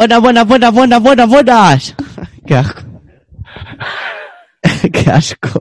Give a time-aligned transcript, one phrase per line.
[0.00, 1.96] Buenas, buenas, buenas, buenas, buenas, buenas.
[2.46, 2.80] Qué asco.
[4.94, 5.60] Qué asco.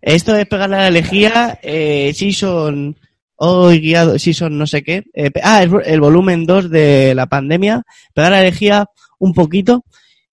[0.00, 2.96] Esto es pegarle a la lejía, eh, Season,
[3.34, 5.02] hoy guiado, Season no sé qué.
[5.12, 7.82] eh, ah, el, el volumen 2 de la pandemia.
[8.14, 8.86] Pegar la lejía
[9.18, 9.84] un poquito.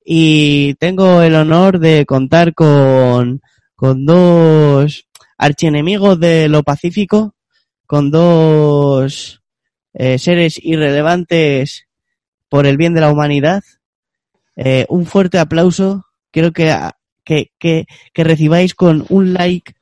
[0.05, 3.41] Y tengo el honor de contar con,
[3.75, 5.07] con dos
[5.39, 7.33] archienemigos de lo pacífico,
[7.87, 9.41] con dos
[9.95, 11.84] eh, seres irrelevantes
[12.55, 13.65] por el bien de la humanidad.
[14.55, 16.05] Eh, un fuerte aplauso.
[16.31, 16.73] Quiero que,
[17.25, 19.75] que, que, que recibáis con un like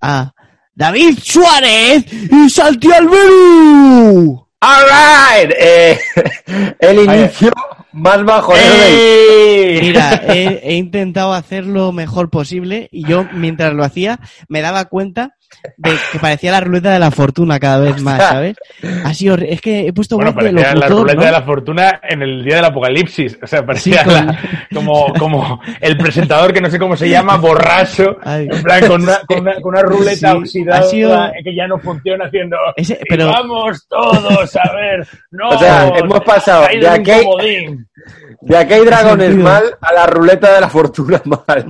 [0.00, 0.32] a
[0.74, 4.48] David Suárez y Santi Alberu.
[4.60, 5.98] Alright, eh,
[6.78, 7.52] el inicio
[7.94, 8.52] más bajo.
[8.56, 9.78] ¡Ey!
[9.80, 14.86] Mira, he, he intentado hacer lo mejor posible y yo mientras lo hacía me daba
[14.86, 15.34] cuenta
[15.76, 18.56] de que parecía la ruleta de la fortuna cada vez más, ¿sabes?
[19.04, 21.24] Ha sido, es que he puesto Bueno, voz de parecía la ruleta ¿no?
[21.26, 23.38] de la fortuna en el día del apocalipsis.
[23.40, 24.38] O sea, parecía Sí, con- la-
[24.74, 28.48] como, como el presentador que no sé cómo se llama, borracho, Ay.
[28.50, 31.78] en plan con una, con una, con una ruleta Sí, oxidada sido- que ya no
[31.78, 32.56] funciona haciendo.
[32.76, 35.06] Ese- "Y pero- vamos todos a ver.
[35.30, 37.83] No, O sea, hemos pasado ha caído de un aquí- comodín".
[38.40, 39.48] De aquí hay dragones sentido.
[39.48, 41.66] mal a la ruleta de la fortuna mal.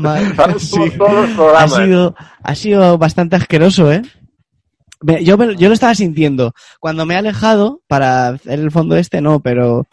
[0.58, 0.80] Sí.
[1.56, 4.02] ha sido, ha sido bastante asqueroso, ¿eh?
[5.22, 6.52] Yo, yo lo estaba sintiendo.
[6.80, 9.86] Cuando me he alejado para hacer el fondo este, no, pero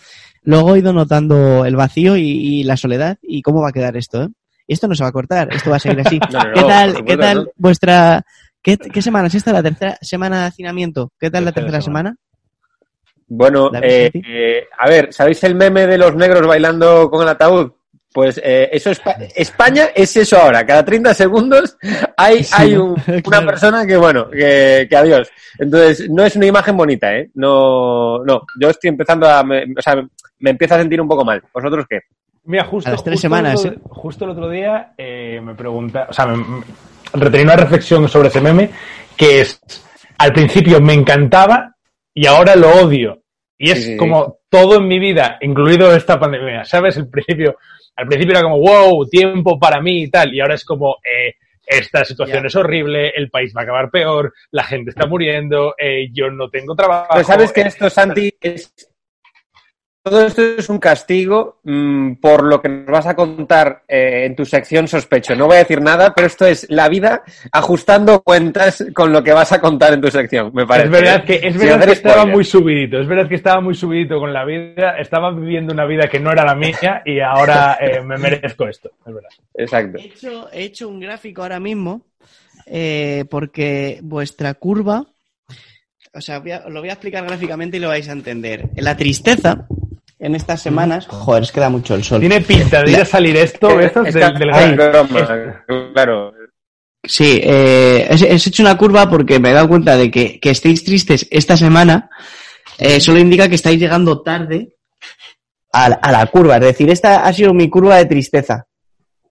[0.43, 3.97] luego he ido notando el vacío y, y la soledad y cómo va a quedar
[3.97, 4.29] esto, ¿eh?
[4.67, 6.19] Esto no se va a cortar, esto va a seguir así.
[6.31, 8.23] No, no, ¿Qué tal, qué tal vuestra...
[8.63, 9.51] ¿Qué, qué semana es esta?
[9.51, 11.11] ¿La tercera semana de hacinamiento?
[11.19, 12.15] ¿Qué tal la tercera semana.
[13.33, 17.71] Bueno, eh, eh, a ver, ¿sabéis el meme de los negros bailando con el ataúd?
[18.13, 19.01] Pues eh, eso es
[19.35, 20.65] España es eso ahora.
[20.65, 21.77] Cada 30 segundos
[22.17, 23.21] hay, Sí, hay un- claro.
[23.27, 25.29] una persona que, bueno, que, que adiós.
[25.57, 27.29] Entonces, no es una imagen bonita, ¿eh?
[27.35, 28.41] No, no.
[28.59, 29.41] Yo estoy empezando a...
[29.45, 29.95] me- o sea,
[30.39, 31.41] me empiezo a sentir un poco mal.
[31.53, 32.01] ¿Vosotros qué?
[32.43, 35.55] Mira, justo, A las tres justo semanas, el otro, justo el otro día eh, me
[35.55, 36.63] pregunta, o sea, me, me-
[37.13, 38.71] retenía una reflexión sobre ese meme
[39.15, 39.61] que es,
[40.17, 41.75] al principio me encantaba
[42.13, 43.21] y ahora lo odio.
[43.57, 43.97] Y es Sí, sí, sí.
[43.97, 46.97] como todo en mi vida, incluido esta pandemia, ¿sabes?
[46.97, 47.57] El principio,
[47.95, 51.35] al principio era como, wow, tiempo para mí y tal, y ahora es como, eh,
[51.65, 56.09] esta situación es horrible, el país va a acabar peor, la gente está muriendo, eh,
[56.11, 57.07] yo no tengo trabajo.
[57.13, 58.90] Pero sabes que eh, esto, Santi, es...
[60.03, 64.35] Todo esto es un castigo mm, por lo que nos vas a contar eh, en
[64.35, 65.35] tu sección sospecho.
[65.35, 69.31] No voy a decir nada, pero esto es la vida ajustando cuentas con lo que
[69.31, 70.87] vas a contar en tu sección, me parece.
[70.87, 71.25] Es verdad ¿eh?
[71.25, 74.43] que, es verdad que estaba muy subidito, es verdad que estaba muy subidito con la
[74.43, 78.67] vida, estaba viviendo una vida que no era la mía y ahora eh, me merezco
[78.67, 79.29] esto, es verdad.
[79.53, 79.99] Exacto.
[79.99, 82.07] He hecho, he hecho un gráfico ahora mismo
[82.65, 85.05] eh, porque vuestra curva,
[86.11, 88.69] o sea, voy a- lo voy a explicar gráficamente y lo vais a entender.
[88.77, 89.67] La tristeza
[90.23, 92.19] en estas semanas, joder, es que da mucho el sol.
[92.19, 95.53] Tiene pinta de ir a salir esto, Bezos, Es del, del ay, gran- broma,
[95.93, 96.33] claro.
[97.03, 100.51] Sí, eh, he, he hecho una curva porque me he dado cuenta de que, que
[100.51, 102.09] estéis tristes esta semana
[102.77, 104.75] eh, solo indica que estáis llegando tarde
[105.73, 106.55] a, la- a la curva.
[106.57, 108.67] Es decir, esta ha sido mi curva de tristeza.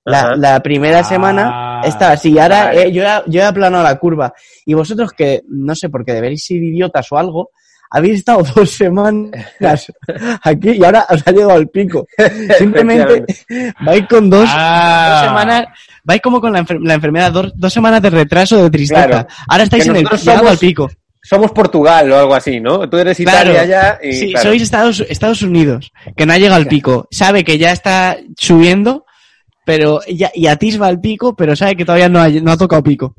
[0.05, 1.05] La, primera Ah.
[1.05, 2.33] semana estaba así.
[2.33, 2.83] Y ahora Vale.
[2.89, 4.33] eh, yo, he, yo he aplanado la curva.
[4.67, 7.51] Y vosotros que, no sé, porque deberéis ser idiotas o algo,
[7.91, 9.93] habéis estado dos semanas
[10.43, 12.06] aquí y ahora os ha llegado al pico.
[12.59, 13.25] Simplemente
[13.81, 15.11] vais con dos, Ah.
[15.21, 15.67] dos semanas,
[16.05, 19.06] vais como con la, enfer- la enfermedad, dos, dos semanas de retraso de tristeza.
[19.06, 19.28] Claro.
[19.49, 20.91] Ahora estáis Que en el somos- al pico.
[21.22, 22.89] Somos Portugal o algo así, ¿no?
[22.89, 23.51] Tú eres Claro.
[23.53, 24.48] Italia ya y sí, claro.
[24.48, 27.07] sois Estados, Estados Unidos, que no ha llegado al pico.
[27.10, 29.04] Sabe que ya está subiendo,
[29.66, 32.83] pero ya, y atisba al pico, pero sabe que todavía no ha, no ha tocado
[32.83, 33.15] pico.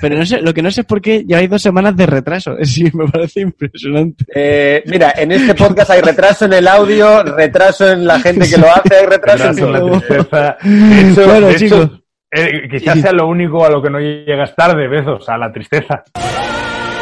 [0.00, 2.56] Pero no sé, lo que no sé es por qué lleváis dos semanas de retraso.
[2.64, 4.24] Sí, me parece impresionante.
[4.34, 8.58] Eh, mira, en este podcast hay retraso en el audio, retraso en la gente que
[8.58, 9.96] lo hace, hay retraso en todo.
[9.96, 11.90] hecho, Bueno, hecho, chicos.
[12.32, 16.02] eh, quizás sea lo único a lo que no llegas tarde, Bezos, a la tristeza.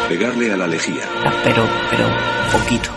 [0.08, 1.02] Pegarle a la lejía.
[1.44, 2.04] Pero, pero,
[2.52, 2.90] poquito.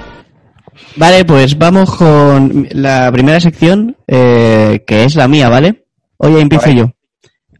[0.95, 5.85] Vale, pues vamos con la primera sección, eh, que es la mía, ¿vale?
[6.17, 6.79] Hoy empiezo Vale.
[6.79, 6.91] yo.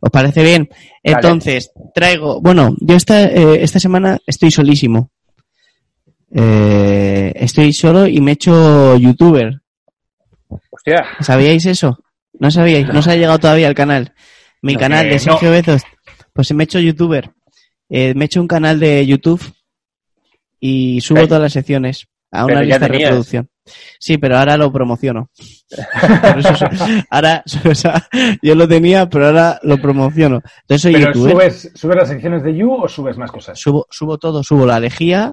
[0.05, 0.67] ¿Os parece bien?
[1.01, 5.11] Entonces, traigo, bueno, yo esta, eh, esta semana estoy solísimo.
[6.29, 9.61] Eh, estoy solo y me he hecho youtuber.
[10.71, 11.05] Hostia.
[11.21, 12.03] ¿Sabíais eso?
[12.33, 12.85] ¿No sabíais?
[12.87, 14.13] No se ha llegado todavía al canal.
[14.61, 15.83] Mi No, canal que de Sergio Bezos.
[16.33, 17.31] Pues me he hecho youtuber.
[17.87, 19.41] Eh, me he hecho un canal de YouTube
[20.59, 23.49] y subo todas las secciones a una Pero lista de reproducción.
[23.99, 25.29] Sí, pero ahora lo promociono.
[25.69, 26.67] Eso
[27.09, 28.07] ahora, o sea,
[28.41, 30.41] yo lo tenía, pero ahora lo promociono.
[30.61, 31.31] Entonces soy Pero youtuber.
[31.33, 33.57] subes, ¿subes las secciones de You o subes más cosas?
[33.59, 35.31] Subo, subo todo, subo la lejía,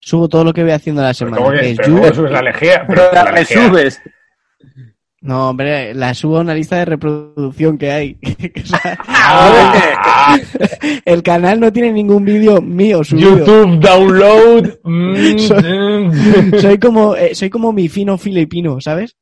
[0.00, 1.36] subo todo lo que voy haciendo a la Pero semana.
[1.38, 2.00] ¿cómo que- que es pero You.
[2.00, 2.84] cómo subes la lejía?
[2.88, 3.56] Pero La la lejía.
[3.60, 4.00] resubes.
[5.20, 8.18] No, hombre, la subo a una lista de reproducción que hay.
[9.30, 10.36] Ah,
[11.04, 13.38] el canal no tiene ningún vídeo mío subido.
[13.38, 14.78] YouTube download.
[14.84, 16.54] mm, Soy- mm.
[16.60, 19.16] Soy como, eh, soy como mi fino filipino, ¿sabes?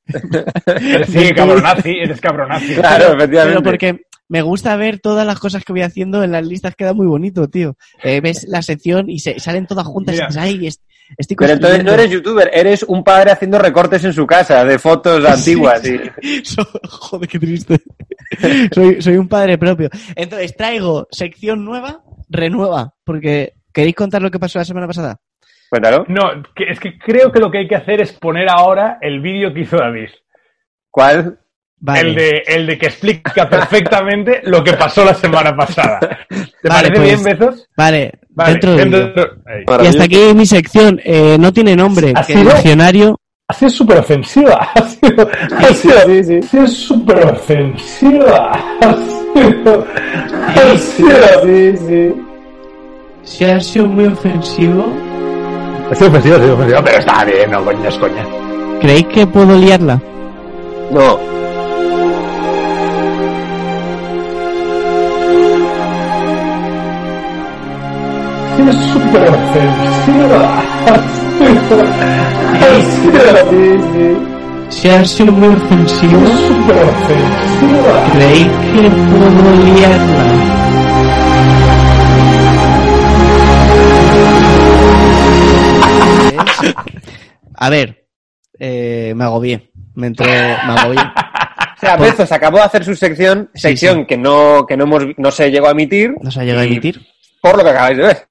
[1.09, 2.75] Sí, cabronazi, eres cabronazi.
[2.75, 3.59] Claro, efectivamente.
[3.59, 6.93] Pero porque me gusta ver todas las cosas que voy haciendo en las listas, queda
[6.93, 7.77] muy bonito, tío.
[8.03, 10.25] Eh, ves la sección y se, salen todas juntas Mira.
[10.25, 10.83] y dices, ay, est-
[11.17, 11.93] estoy Pero entonces no construyendo".
[11.95, 15.83] eres youtuber, eres un padre haciendo recortes en su casa de fotos antiguas.
[15.87, 17.81] y- So- Joder, qué triste.
[18.73, 19.89] soy, soy un padre propio.
[20.15, 25.19] Entonces traigo sección nueva, renueva, porque ¿queréis contar lo que pasó la semana pasada?
[25.69, 26.05] Cuéntalo.
[26.09, 29.53] No, es que creo que lo que hay que hacer es poner ahora el vídeo
[29.53, 30.09] que hizo David.
[30.91, 31.39] ¿Cuál?
[31.79, 32.01] Vale.
[32.01, 35.99] El, de, el de que explica perfectamente lo que pasó la semana pasada.
[36.01, 37.69] ¿Te Vale, parece pues, bien, Bezos?
[37.77, 39.31] Vale, Vale, dentro de.
[39.83, 41.01] Y hasta aquí mi sección.
[41.03, 42.13] Eh, no tiene nombre.
[42.15, 42.51] ¿Ha que sido?
[42.53, 43.19] diccionario.
[43.49, 44.69] Ha sido súper ofensiva.
[44.77, 48.53] Ha sido, ha sido, ha sido súper ofensiva.
[49.37, 49.85] Ha sido,
[50.47, 52.15] ha sido, sí, sí.
[53.23, 54.87] Si ha sido muy ofensivo.
[55.91, 58.25] Ha sido ofensiva, ha sido ofensiva, pero está bien, no coña, es coña.
[58.81, 60.01] ¿Creéis que puedo liarla?
[60.91, 61.19] No.
[68.57, 70.63] Sido súper ofensiva.
[70.89, 74.17] Ha sido, sí, sí.
[74.71, 76.21] Si ha sido muy ofensivo.
[76.27, 78.05] Súper ofensiva.
[78.13, 80.27] ¿Creéis que puedo liarla?
[87.55, 88.07] A ver,
[88.59, 89.71] eh, me agobié.
[89.95, 90.33] Me entró, me
[90.79, 91.01] agobié.
[91.01, 94.07] O sea, Bezos acabó de hacer su sección, Sí, sección sí.
[94.07, 96.67] que no, que no hemos, no se llegó a emitir, No se ha llegado a
[96.67, 97.01] emitir.
[97.41, 98.29] por lo que acabáis de ver.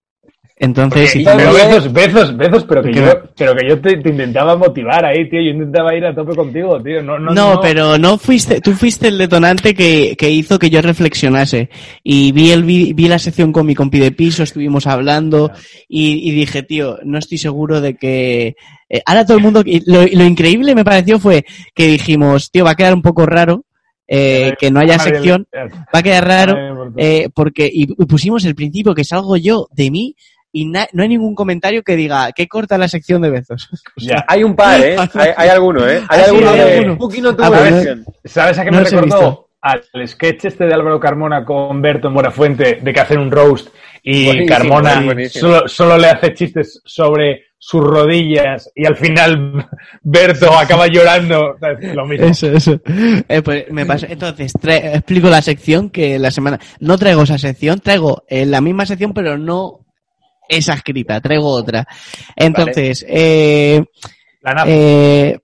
[0.57, 2.99] Entonces, Porque- y- pero besos, besos, besos, pero que ¿Qué?
[3.01, 5.41] yo, pero que yo te, te intentaba motivar ahí, tío.
[5.41, 7.03] Yo intentaba ir a tope contigo, tío.
[7.03, 10.81] No, no, No, pero no fuiste, tú fuiste el detonante que, que hizo que yo
[10.81, 11.69] reflexionase.
[12.03, 15.51] Y vi el vi, vi la sección con mi compi de piso, estuvimos hablando
[15.89, 18.55] y, y dije, tío, no estoy seguro de que...
[18.87, 19.61] eh, ahora todo el mundo...
[19.87, 21.43] Lo, lo increíble me pareció fue
[21.73, 23.65] que dijimos, tío, va a quedar un poco raro
[24.07, 28.93] eh, que no haya sección, va a quedar raro eh, porque y pusimos el principio
[28.93, 30.15] que salgo yo de mí
[30.55, 33.69] y no hay ningún comentario que diga que corta la sección de Bezos.
[33.97, 34.23] Ya.
[34.25, 34.95] Hay un par, ¿eh?
[35.13, 36.01] Hay, hay alguno, ¿eh?
[36.07, 36.77] Hay Ah, sí, alguno hay de...
[36.77, 36.97] alguno.
[37.21, 38.05] No tuvo versión.
[38.23, 39.49] ¿Sabes a qué No me recordó?
[39.61, 43.67] Al sketch este de Álvaro Carmona con Berto en Buenafuente de que hacen un roast
[44.03, 45.41] y Buenísimo, Carmona buenísimo.
[45.41, 49.67] solo, solo le hace chistes sobre sus rodillas y al final
[50.03, 51.57] Berto acaba llorando.
[51.81, 52.27] Lo mismo.
[52.27, 52.79] Eso, eso.
[53.27, 54.07] Eh, pues me pasa.
[54.09, 56.59] Entonces, explico la sección que la semana.
[56.79, 59.84] No traigo esa sección, traigo eh, la misma sección, pero no
[60.49, 61.87] esa escrita, traigo otra.
[62.35, 63.83] Entonces, eh,
[64.41, 65.39] La eh,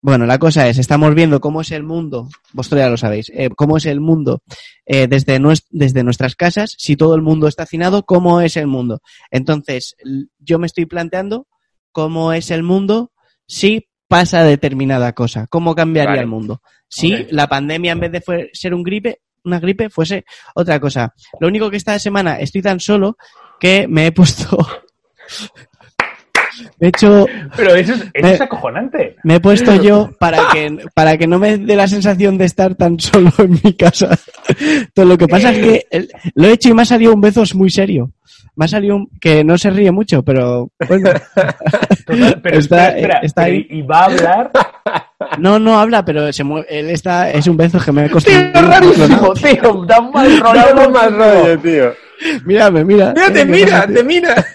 [0.00, 3.48] bueno, la cosa es, estamos viendo cómo es el mundo, vosotros ya lo sabéis, eh,
[3.56, 4.42] cómo es el mundo
[4.84, 8.66] eh, desde, nues- desde nuestras casas, si todo el mundo está hacinado, cómo es el
[8.66, 9.00] mundo.
[9.30, 9.96] Entonces,
[10.38, 11.46] yo me estoy planteando
[11.90, 13.12] cómo es el mundo
[13.46, 16.20] si pasa determinada cosa, cómo cambiaría Vale.
[16.22, 16.60] el mundo.
[16.86, 20.24] Si la pandemia en vez de fue- ser un gripe, una gripe fuese
[20.54, 21.14] otra cosa.
[21.40, 23.16] Lo único que esta semana estoy tan solo
[23.64, 24.58] que me he puesto...
[26.78, 29.16] De hecho, Pero eso es, eso me- es acojonante.
[29.24, 32.76] me he puesto yo para que, para que no me dé la sensación de estar
[32.76, 34.16] tan solo en mi casa.
[34.94, 35.86] Todo lo que pasa es que
[36.36, 38.12] lo he hecho y me ha salido un bezos muy serio.
[38.54, 41.10] Me ha salido un, que no se ríe mucho, pero bueno.
[42.06, 43.66] Total, pero Está- espera, espera, está pero ahí.
[43.70, 44.50] y va a hablar.
[45.38, 48.36] No, no habla, pero se mueve, él está, es un bezo que me ha costado.
[49.34, 49.84] tío.
[49.86, 51.92] Da un mal Dame más rollo, tío.
[52.44, 53.12] Mírame, mira.
[53.14, 54.46] Mira, te mira, te mira.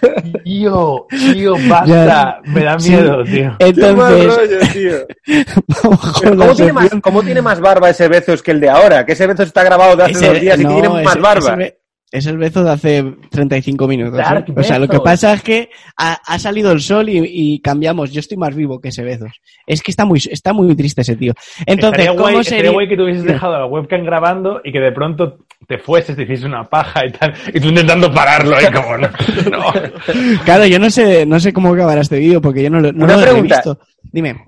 [0.44, 2.40] Tío, tío, basta.
[2.44, 2.90] Me da Sí.
[2.90, 3.56] miedo, tío.
[3.58, 5.44] Qué mal Entonces, rollo, tío.
[5.82, 7.00] ¿Cómo tiene, más, sección.
[7.00, 9.04] ¿Cómo tiene más barba ese Bezos que el de ahora?
[9.06, 11.20] Que ese Bezos está grabado de hace Ese- dos días y que tiene más ese-
[11.20, 11.54] barba.
[11.62, 11.79] ese
[12.12, 14.18] Es el bezo de hace 35 minutos.
[14.18, 14.22] ¿eh?
[14.22, 17.60] Dark O sea, lo que pasa es que ha, ha salido el sol y, y
[17.60, 18.10] cambiamos.
[18.10, 19.30] Yo estoy más vivo que ese bezos.
[19.64, 21.32] Es que está muy, está muy triste ese tío.
[21.66, 22.70] Entonces, estaría, ¿cómo guay, sería?
[22.72, 25.38] guay que tú hubieses dejado la webcam grabando y que de pronto
[25.68, 29.08] te fueses, te hicieses una paja y tal, y tú intentando pararlo ahí como no.
[29.50, 30.42] no.
[30.44, 33.04] Claro, yo no sé, no sé cómo acabará este vídeo porque yo no, lo- no
[33.04, 33.78] Una lo he visto.
[34.02, 34.46] Dime.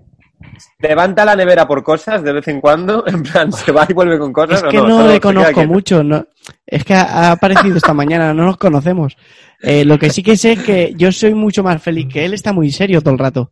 [0.79, 3.05] ¿Levanta la nevera por cosas de vez en cuando?
[3.07, 4.89] En plan, ¿se va y vuelve con cosas Es o que no?
[4.89, 6.03] no, se le conozco mucho.
[6.03, 6.25] No,
[6.67, 9.17] es que ha, aparecido esta mañana, no nos conocemos.
[9.63, 12.35] Eh, lo que sí que sé es que yo soy mucho más feliz que él,
[12.35, 13.51] está muy serio todo el rato.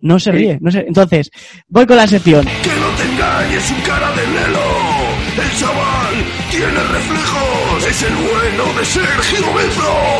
[0.00, 0.36] No se Sí.
[0.36, 0.84] ríe, no sé.
[0.86, 1.30] Entonces,
[1.68, 2.44] voy con la sección.
[2.44, 2.50] Que
[2.80, 4.60] no te engañes su cara de lelo.
[5.42, 6.14] El chaval
[6.50, 7.86] tiene reflejos.
[7.88, 10.13] Es el bueno de Sergio Bezos.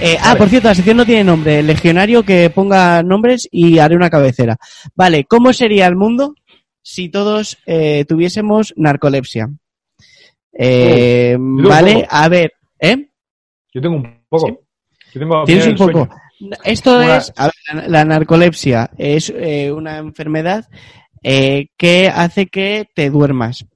[0.00, 1.62] Eh, ah, por cierto, la sección no tiene nombre.
[1.62, 4.56] Legionario que ponga nombres y haré una cabecera.
[4.94, 6.34] Vale, ¿cómo sería el mundo
[6.82, 9.50] si todos eh, tuviésemos narcolepsia?
[10.52, 13.08] Eh, vale, a ver, ¿eh?
[13.74, 14.46] Yo tengo un poco.
[14.46, 14.54] Sí.
[15.14, 16.08] Yo tengo Tienes un poco.
[16.38, 16.56] sueño.
[16.64, 20.66] Esto Una- es, a ver, la, narcolepsia es eh, una enfermedad
[21.24, 23.66] eh, que hace que te duermas.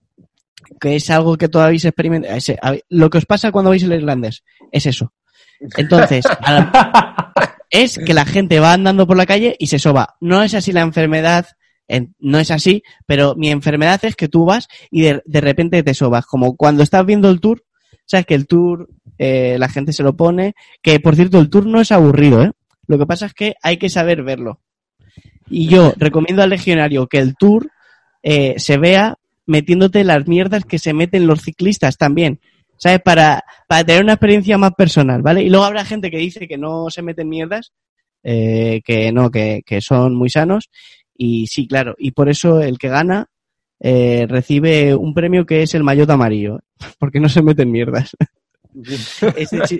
[0.80, 2.28] Que es algo que todavía se experimenta.
[2.88, 5.12] lo que os pasa cuando vais al irlandés es eso.
[5.76, 6.24] Entonces,
[7.70, 10.16] es que la gente va andando por la calle y se soba.
[10.20, 11.46] No es así la enfermedad,
[11.88, 15.82] en- no es así, pero mi enfermedad es que tú vas y de, de repente
[15.82, 16.26] te sobas.
[16.26, 17.64] Como cuando estás viendo el tour,
[18.04, 18.88] sabes que el tour
[19.18, 22.52] eh, la gente se lo pone, que por cierto el tour no es aburrido, ¿eh?
[22.88, 24.60] Lo que pasa es que hay que saber verlo.
[25.48, 27.70] Y yo recomiendo al legionario que el tour
[28.22, 29.16] eh, se vea
[29.46, 32.40] metiéndote las mierdas que se meten los ciclistas también.
[32.76, 33.00] ¿Sabes?
[33.02, 35.42] Para, para tener una experiencia más personal, ¿vale?
[35.42, 37.72] Y luego habrá gente que dice que no se meten mierdas,
[38.24, 40.68] eh, que no, que, que son muy sanos.
[41.16, 41.94] Y sí, claro.
[41.98, 43.26] Y por eso el que gana
[43.78, 46.60] eh, recibe un premio que es el maillot amarillo.
[46.98, 48.16] Porque no se meten mierdas.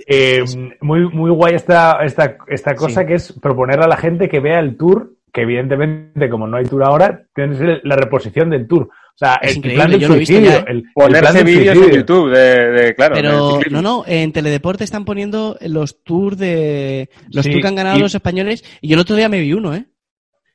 [0.07, 0.43] Eh,
[0.81, 3.07] muy, muy guay esta, esta, esta cosa Sí.
[3.07, 6.65] que es proponer a la gente que vea el tour, que evidentemente, como no hay
[6.65, 8.91] tour ahora, tienes la reposición del tour.
[9.15, 10.51] O sea, Es el increíble, plan del yo lo he visto suicidio.
[10.57, 10.65] ya, ¿eh?
[10.69, 11.99] el- Ponerse vídeos en suicidio.
[11.99, 13.15] YouTube de, de- claro.
[13.15, 17.67] Pero de no, no, en Teledeporte están poniendo los tours de los Sí, tours que
[17.67, 19.85] han ganado y- los españoles y yo el otro día me vi uno, ¿eh?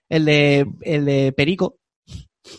[0.09, 1.79] El de el de Perico.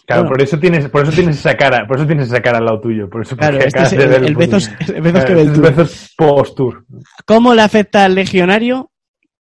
[0.06, 0.30] Claro, Bueno.
[0.30, 2.80] por eso tienes, por eso tienes esa cara, por eso tienes esa cara al lado
[2.80, 4.36] tuyo, por eso Claro, este es el, el.
[4.36, 5.76] Bezos, el Bezos que ve el este es tour.
[5.76, 6.86] Bezos post-tour.
[7.26, 8.92] ¿Cómo le afecta al legionario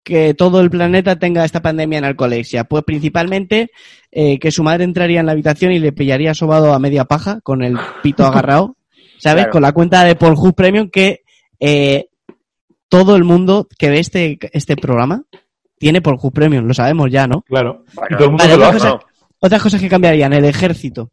[0.06, 2.64] que todo el planeta tenga esta pandemia en narcolepsia?
[2.64, 3.72] Pues principalmente
[4.12, 7.42] eh, que su madre entraría en la habitación y le pillaría sobado a media paja
[7.42, 8.78] con el pito agarrado,
[9.18, 9.44] ¿sabes?
[9.46, 9.52] Claro.
[9.52, 11.24] Con la cuenta de Pornhub Premium que
[11.60, 12.08] eh,
[12.88, 15.24] todo el mundo que ve este, este programa
[15.78, 17.42] tiene Pornhub Premium, lo sabemos ya, ¿no?
[17.42, 17.84] Claro.
[17.94, 18.88] Bueno, y todo el mundo vale, se lo otra hace.
[18.90, 19.06] cosa-
[19.40, 21.10] Otras cosas que cambiarían, el ejército.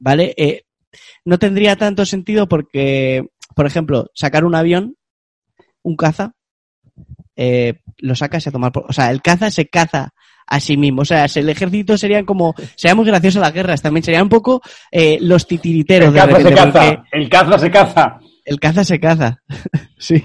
[0.00, 0.34] ¿Vale?
[0.36, 0.62] Eh,
[1.24, 4.96] no tendría tanto sentido porque, por ejemplo, sacar un avión,
[5.82, 6.32] un caza,
[7.36, 8.86] eh, lo sacas a tomar por...
[8.88, 10.12] O sea, el caza se caza
[10.46, 11.02] a sí mismo.
[11.02, 12.54] O sea, el ejército serían como...
[12.76, 14.02] Sería muy gracioso las guerras también.
[14.04, 14.60] Serían un poco
[14.90, 16.54] eh, los titiriteros El de caza se repente.
[16.54, 16.96] caza.
[16.96, 18.18] porque- El caza se caza.
[18.44, 19.42] el caza se caza.
[19.98, 20.24] sí.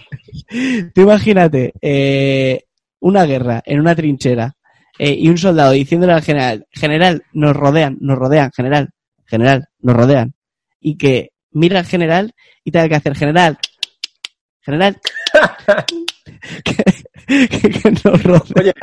[0.93, 2.63] Tú imagínate eh,
[2.99, 4.55] una guerra en una trinchera
[4.97, 8.89] eh, y un soldado diciéndole al general, general, nos rodean, nos rodean, general,
[9.25, 10.33] general, nos rodean.
[10.81, 12.33] Y que mira al general
[12.65, 13.57] y tenga que hacer, general,
[14.61, 14.97] general,
[16.63, 18.51] que, que- que nos.
[18.55, 18.73] Oye,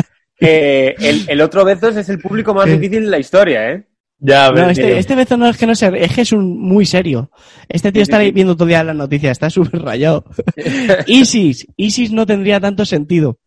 [0.40, 3.86] eh, el, el otro Bezos es el público más difícil de la historia, ¿eh?
[4.18, 6.32] Ya, a ver, No, este, este bezo no es que no se es que es
[6.32, 7.30] un muy serio.
[7.68, 10.24] Este tío está viendo todo el día las noticias, está súper rayado.
[11.06, 13.38] ISIS, ISIS no tendría tanto sentido.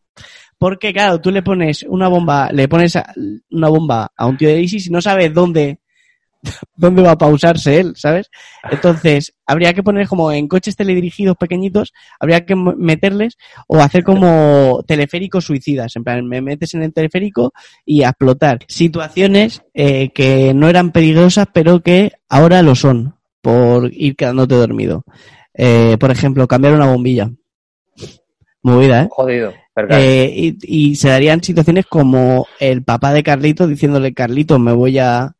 [0.59, 3.13] Porque, claro, tú le pones una bomba, le pones a-
[3.49, 5.79] una bomba a un tío de ISIS y no sabes dónde,
[6.75, 8.29] dónde va a pausarse él, ¿sabes?
[8.69, 14.83] Entonces, habría que poner como en coches teledirigidos pequeñitos, habría que meterles o hacer como
[14.87, 15.95] teleféricos suicidas.
[15.95, 17.53] En plan, me metes en el teleférico
[17.85, 18.59] y a explotar.
[18.67, 25.03] Situaciones eh, que no eran peligrosas, pero que ahora lo son, por ir quedándote dormido.
[25.53, 27.29] Eh, por ejemplo, cambiar una bombilla.
[28.61, 29.07] Movida, ¿eh?
[29.09, 29.53] Jodido.
[29.89, 34.99] Eh, y, y se darían situaciones como el papá de Carlitos diciéndole, Carlitos, me voy
[34.99, 35.37] a,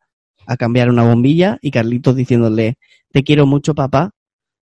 [0.49, 2.77] a cambiar una bombilla, y Carlitos diciéndole,
[3.11, 4.09] te quiero mucho, papá.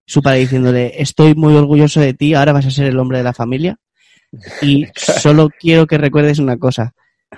[0.05, 3.23] Su padre diciéndole, estoy muy orgulloso de ti, ahora vas a ser el hombre de
[3.23, 3.77] la familia.
[4.61, 6.93] Y solo quiero que recuerdes una cosa.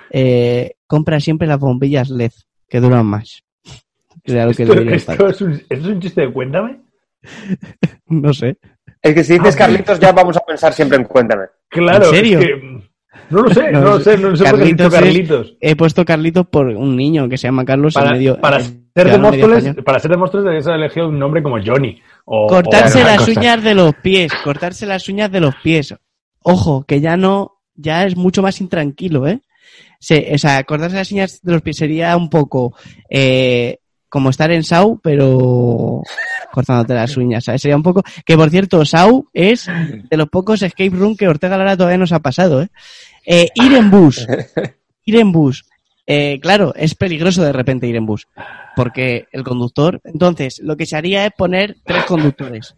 [0.10, 2.32] Eh, compra siempre las bombillas LED,
[2.68, 3.44] que duran más.
[4.26, 5.32] Lo que Esto, le diría el esto padre.
[5.32, 6.80] es un, esto es un chiste de cuéntame.
[8.08, 8.58] No sé.
[9.04, 11.46] Es que si dices ah, Carlitos, ya vamos a pensar siempre en Cuéntame.
[11.70, 12.40] Claro, ¿En serio?
[12.40, 12.79] es que
[13.30, 15.54] No lo sé, no, lo sé, no lo sé por qué he dicho Carlitos es-.
[15.62, 18.40] He puesto Carlitos por un niño que se llama Carlos Para, en medio.
[18.42, 18.64] para eh,
[18.96, 22.02] ser de Móstoles, para ser de Móstoles debes haber elegido un nombre como Johnny.
[22.26, 23.40] O, Cortarse o las cosa.
[23.40, 25.96] uñas de los pies, cortarse las uñas de los pies.
[26.42, 29.42] Ojo, que ya no, ya es mucho más intranquilo, ¿eh?
[30.00, 32.74] Se- o sea, cortarse las uñas de los pies sería un poco
[33.10, 36.02] eh, como estar en Sau, pero
[36.52, 37.62] cortándote las uñas, ¿sabes?
[37.62, 38.02] Sería un poco...
[38.26, 42.12] Que por cierto, Sau es de los pocos escape room que Ortega Lara todavía nos
[42.12, 42.70] ha pasado, ¿eh?
[43.32, 44.26] Eh, ir en bus.
[45.06, 45.64] Ir en bus.
[46.06, 48.28] Eh, claro, es peligroso de repente ir en bus.
[48.76, 50.02] Porque el conductor.
[50.04, 52.76] Entonces, lo que se haría es poner tres conductores.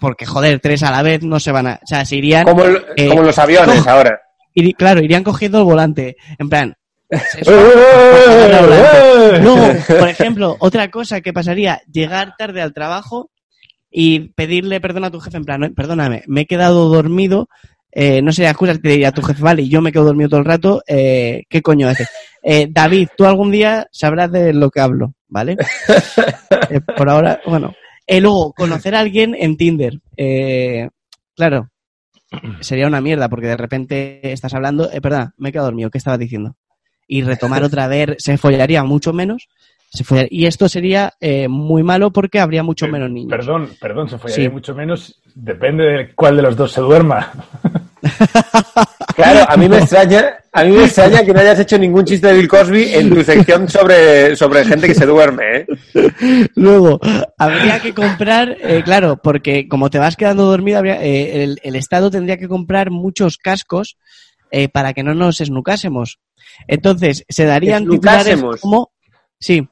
[0.00, 1.74] Porque, joder, tres a la vez no se van a.
[1.82, 2.44] O sea, se irían.
[2.44, 4.20] Como, el- Eh, como los aviones ahora.
[4.56, 6.16] iri- claro, irían cogiendo el volante.
[6.38, 6.74] En plan.
[9.42, 9.66] Luego,
[9.98, 13.30] por ejemplo, otra cosa que pasaría, llegar tarde al trabajo
[13.90, 17.48] y pedirle perdón a tu jefe, en plan, "No, perdóname, me he quedado dormido,
[17.92, 20.30] eh, no sería excusa, te diría a tu jefe, vale, y yo me quedo dormido
[20.30, 22.08] todo el rato, eh, ¿qué coño haces?
[22.42, 25.56] Eh, David, tú algún día sabrás de lo que hablo, ¿vale?
[26.70, 27.74] Eh, por ahora, bueno.
[28.06, 30.00] Eh, luego, conocer a alguien en Tinder.
[30.16, 30.88] Eh,
[31.34, 31.70] claro,
[32.60, 35.98] sería una mierda porque de repente estás hablando, eh, perdón, me he quedado dormido, ¿qué
[35.98, 36.56] estabas diciendo?
[37.06, 39.48] Y retomar otra vez, se follaría mucho menos.
[39.94, 43.30] Se follaría- y esto sería eh, muy malo porque habría mucho menos niños.
[43.30, 44.50] Perdón, perdón, se follaría Sí.
[44.50, 45.20] mucho menos.
[45.34, 47.30] Depende de cuál de los dos se duerma.
[49.14, 52.26] Claro, a mí me extraña, a mí me extraña que no hayas hecho ningún chiste
[52.28, 55.66] de Bill Cosby en tu sección sobre, sobre gente que se duerme, ¿eh?
[56.54, 56.98] Luego,
[57.38, 61.76] habría que comprar, eh, claro, porque como te vas quedando dormido, habría- eh, el, el
[61.76, 63.98] Estado tendría que comprar muchos cascos
[64.50, 66.18] eh, para que no nos esnucásemos.
[66.66, 68.90] Entonces, se darían titulares como...
[69.38, 69.68] Sí,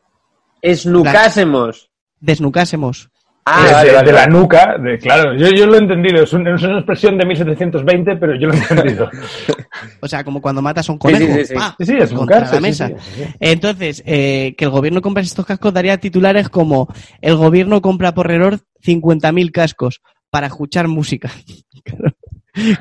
[0.62, 1.90] Esnucásemos.
[2.21, 3.11] desnucásemos.
[3.47, 6.23] Ah, de, vale, de- vale, de la nuca, de, claro, yo, yo lo he entendido,
[6.23, 9.11] es, un- es una expresión de 1720, pero yo lo he entendido.
[10.02, 11.35] O sea, como cuando matas a un Sí, sí, conejo.
[11.38, 11.55] sí, sí.
[11.55, 11.75] ¡pa!
[11.79, 12.88] Sí, sí, es contra la sí, sí, mesa.
[12.88, 13.35] sí, sí, sí.
[13.40, 16.88] Entonces, eh, que el gobierno compre estos cascos daría titulares como
[17.23, 21.31] el gobierno compra por error 50.000 cascos para escuchar música.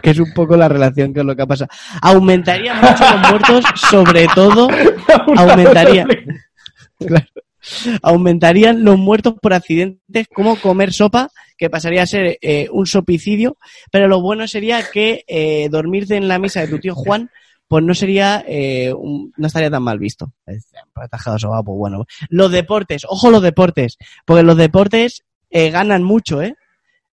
[0.01, 1.67] Que es un poco la relación que es lo que pasa.
[2.01, 4.67] Aumentaría mucho los muertos, sobre todo
[5.38, 6.07] aumentaría.
[6.98, 7.25] Claro.
[8.01, 13.57] Aumentarían los muertos por accidentes como comer sopa, que pasaría a ser eh, un sopicidio,
[13.91, 17.29] pero lo bueno sería que eh, dormirte en la mesa de tu tío Juan,
[17.67, 20.31] pues no sería, eh, un- no estaría tan mal visto.
[20.95, 22.05] Atajado soba, pues bueno.
[22.29, 26.55] Los deportes, ojo los deportes, porque los deportes eh, ganan mucho, ¿eh?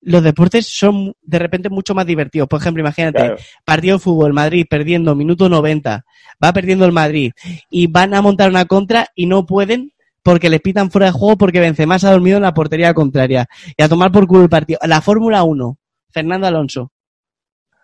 [0.05, 2.49] Los deportes son de repente mucho más divertidos.
[2.49, 3.37] Por ejemplo, imagínate, Claro.
[3.65, 6.05] partido de fútbol, Madrid perdiendo, minuto 90,
[6.43, 7.31] va perdiendo el Madrid
[7.71, 9.92] y van a montar una contra y no pueden
[10.23, 13.47] porque les pitan fuera de juego porque Benzema se ha dormido en la portería contraria
[13.77, 14.79] y a tomar por culo el partido.
[14.83, 15.79] La Fórmula 1,
[16.11, 16.93] Fernando Alonso.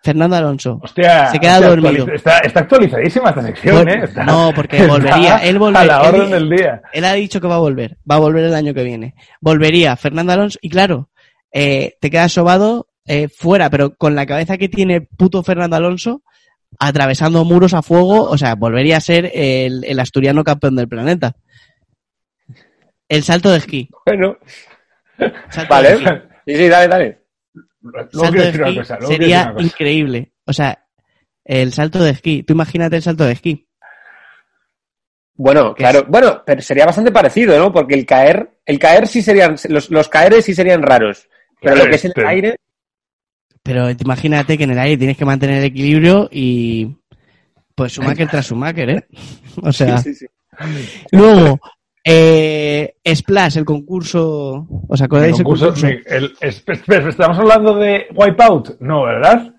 [0.01, 0.79] Fernando Alonso.
[0.81, 2.05] Hostia, Se queda hostia, dormido.
[2.05, 4.01] actualiz- Está, está actualizadísima esta sección, ¿eh?
[4.05, 6.81] Está- no, porque volvería, él volver- A la él- orden del día.
[6.93, 9.13] Él ha dicho que va a volver, va a volver el año que viene.
[9.41, 11.09] Volvería Fernando Alonso y claro,
[11.51, 16.21] eh, te quedas sobado eh, fuera, pero con la cabeza que tiene puto Fernando Alonso,
[16.79, 21.35] atravesando muros a fuego, o sea, volvería a ser el, el asturiano campeón del planeta.
[23.09, 23.89] El salto de esquí.
[24.05, 24.37] Bueno,
[25.49, 25.89] salto de vale.
[25.93, 26.05] esquí.
[26.45, 27.21] Sí, sí, dale, dale.
[27.81, 28.97] Luego salto quiero de decir una esquí cosa.
[28.99, 29.65] luego sería una cosa.
[29.65, 30.31] increíble.
[30.45, 30.85] O sea,
[31.43, 32.43] el salto de esquí.
[32.43, 33.67] Tú imagínate el salto de esquí.
[35.33, 35.99] Bueno, ¿Qué claro.
[35.99, 36.07] es?
[36.07, 37.71] Bueno, pero sería bastante parecido, ¿no?
[37.71, 41.27] Porque el caer, el caer sí serían, los, los caeres sí serían raros.
[41.61, 42.55] Pero lo que es el aire,
[43.63, 46.95] Pero imagínate que en el aire tienes que mantener el equilibrio y
[47.75, 49.07] pues Schumacher tras Schumacher, ¿eh?
[49.63, 51.07] O sea, sí, sí, sí.
[51.11, 51.59] luego
[52.03, 55.87] eh, Splash, el concurso, ¿os acordáis el concurso, concurso?
[55.87, 58.79] el- ¿Estamos hablando de Wipeout?
[58.79, 59.53] No, ¿verdad?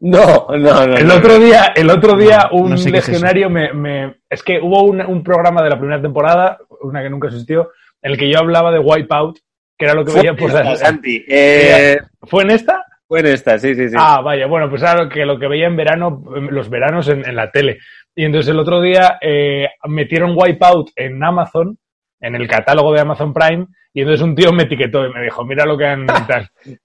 [0.00, 0.96] No, no, no.
[0.96, 1.14] El no.
[1.14, 4.42] otro día, el otro día No, un no sé qué es legionario me, me- Es
[4.42, 7.70] que hubo un, un programa de la primera temporada, una que nunca existió,
[8.02, 9.38] en el que yo hablaba de Wipeout,
[9.78, 10.76] que era lo que Fue veía por esta, la...
[10.76, 11.24] Santi.
[11.28, 12.84] Eh, ¿Fue en esta?
[13.06, 13.94] fue en esta, sí, sí, sí.
[13.98, 17.08] Ah, vaya, bueno, pues era lo que, lo que veía en verano, en los veranos
[17.08, 17.78] en, en la tele.
[18.16, 21.78] Y entonces el otro día eh, metieron Wipeout en Amazon,
[22.22, 25.44] en el catálogo de Amazon Prime, y entonces un tío me etiquetó y me dijo,
[25.44, 26.06] mira lo que han...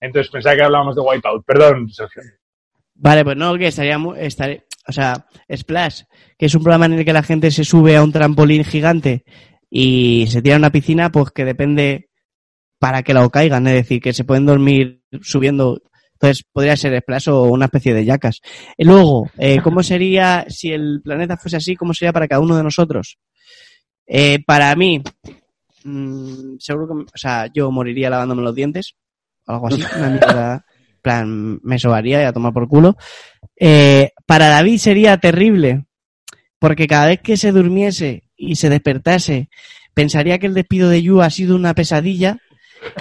[0.01, 1.45] Entonces pensaba que hablábamos de Wipeout.
[1.45, 2.21] Perdón, Sergio.
[2.95, 6.01] Vale, pues no, que estaría, mu- estaré- o sea, Splash,
[6.37, 9.23] que es un programa en el que la gente se sube a un trampolín gigante
[9.69, 12.09] y se tira a una piscina, pues que depende
[12.79, 15.79] para que la caigan, es decir, que se pueden dormir subiendo.
[16.13, 18.41] Entonces podría ser Splash o una especie de yacas.
[18.79, 21.75] Luego, eh, ¿cómo sería si el planeta fuese así?
[21.75, 23.17] ¿Cómo sería para cada uno de nosotros?
[24.07, 25.03] Eh, para mí,
[25.83, 28.95] mm, seguro que, o sea, yo moriría lavándome los dientes,
[29.45, 32.95] algo así, una mierda, en plan, me sobaría y a tomar por culo.
[33.59, 35.85] Eh, para David sería terrible,
[36.59, 39.49] porque cada vez que se durmiese y se despertase,
[39.93, 42.37] pensaría que el despido de Yu ha sido una pesadilla,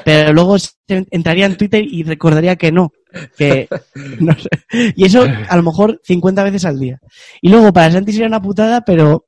[0.04, 0.56] pero luego
[0.88, 2.92] entraría en Twitter y recordaría que no.
[3.36, 3.68] Que,
[4.20, 4.48] no sé.
[4.96, 6.98] Y eso a lo mejor 50 veces al día.
[7.40, 9.26] Y luego para Santi sería una putada, pero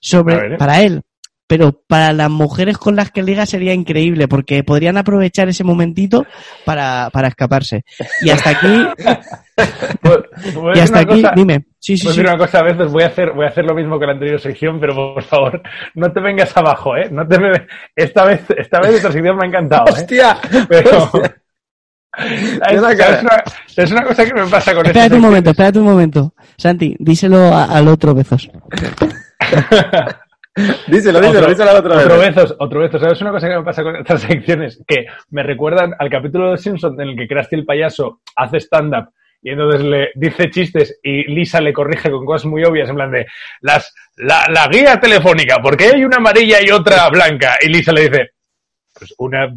[0.00, 0.56] sobre ¿eh?
[0.58, 1.02] para él.
[1.56, 6.26] Pero para las mujeres con las que liga sería increíble, porque podrían aprovechar ese momentito
[6.64, 7.84] para, para escaparse.
[8.22, 8.86] Y hasta aquí,
[10.00, 10.18] Pues-
[10.74, 11.66] a y hasta aquí, cosa- dime.
[11.78, 12.20] Sí, sí, Voy a sí.
[12.22, 14.12] decir una cosa a veces, voy a hacer, voy a hacer lo mismo que la
[14.14, 15.62] anterior sección, pero por favor,
[15.94, 17.08] no te vengas abajo, ¿eh?
[17.12, 19.92] No te me- esta vez, esta vez esta sección me ha encantado, ¿eh?
[19.92, 20.36] ¡Hostia!
[20.68, 21.36] Pero, Hostia.
[22.16, 23.20] ¿sabes, una sabes cara.
[23.20, 23.42] una,
[23.76, 26.34] es una cosa que me pasa con Espérate un momento, espérate un momento.
[26.56, 28.50] Santi, díselo a- al otro Bezos.
[30.86, 32.34] Díselo, díselo, Otro- díselo otra Otro vez.
[32.34, 33.00] besos, otro besos.
[33.00, 34.82] ¿Sabes una cosa que me pasa con estas secciones?
[34.86, 39.08] Que me recuerdan al capítulo de Simpson en el que Krusty el payaso hace stand-up
[39.42, 43.10] y entonces le dice chistes y Lisa le corrige con cosas muy obvias en plan
[43.10, 43.26] de
[43.60, 47.56] las, la, la guía telefónica, ¿por qué hay una amarilla y otra blanca?
[47.60, 48.30] Y Lisa le dice,
[48.98, 49.54] pues una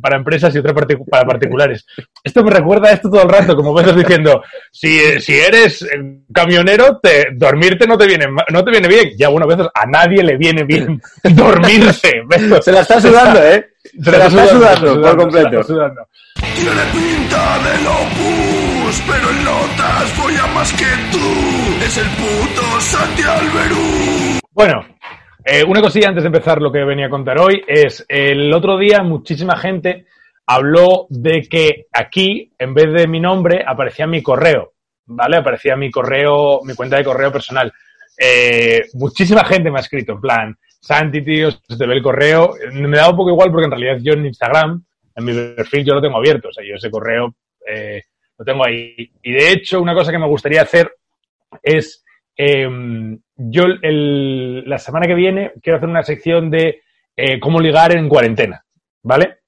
[0.00, 1.86] para empresas y otra partic- para particulares.
[2.22, 5.86] Esto me recuerda a esto todo el rato, como ves diciendo, si, si eres
[6.32, 9.10] camionero, te, dormirte no te viene no te viene bien.
[9.18, 12.12] Ya, bueno, a veces a nadie le viene bien dormirse.
[12.28, 12.64] ¿ves?
[12.64, 13.66] Se la está sudando, ¿eh?
[14.02, 15.62] Se la está sudando se la por está completo.
[15.62, 16.08] sudando.
[16.34, 21.84] Tiene pinta de locus, pero en notas folla más que tú.
[21.84, 24.40] Es el puto Santi Alberú.
[24.52, 24.84] Bueno,
[25.46, 28.76] eh, una cosilla antes de empezar lo que venía a contar hoy es el otro
[28.76, 30.06] día muchísima gente
[30.46, 34.74] habló de que aquí, en vez de mi nombre, aparecía mi correo,
[35.06, 35.38] ¿vale?
[35.38, 37.72] Aparecía mi correo, mi cuenta de correo personal.
[38.16, 42.54] Eh, muchísima gente me ha escrito, en plan, Santi, tío, se te ve el correo.
[42.72, 44.84] Me da un poco igual porque en realidad yo en Instagram,
[45.16, 46.48] en mi perfil, yo lo tengo abierto.
[46.48, 47.34] O sea, yo ese correo
[47.68, 48.02] eh,
[48.38, 49.10] lo tengo ahí.
[49.22, 50.92] Y de hecho, una cosa que me gustaría hacer
[51.60, 52.04] es,
[52.36, 52.68] eh,
[53.36, 56.80] yo el- la semana que viene quiero hacer una sección de
[57.16, 58.64] eh, cómo ligar en cuarentena,
[59.02, 59.38] ¿vale?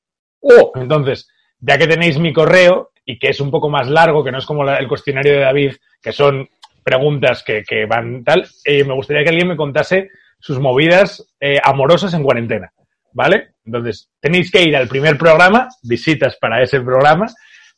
[0.40, 0.72] ¡Oh!
[0.76, 1.28] Entonces,
[1.60, 4.46] ya que tenéis mi correo y que es un poco más largo, que no es
[4.46, 6.48] como el cuestionario de David, que son
[6.84, 11.58] preguntas que, que van tal, eh, me gustaría que alguien me contase sus movidas eh,
[11.62, 12.72] amorosas en cuarentena,
[13.12, 13.48] ¿vale?
[13.66, 17.26] Entonces, tenéis que ir al primer programa, visitas para ese programa,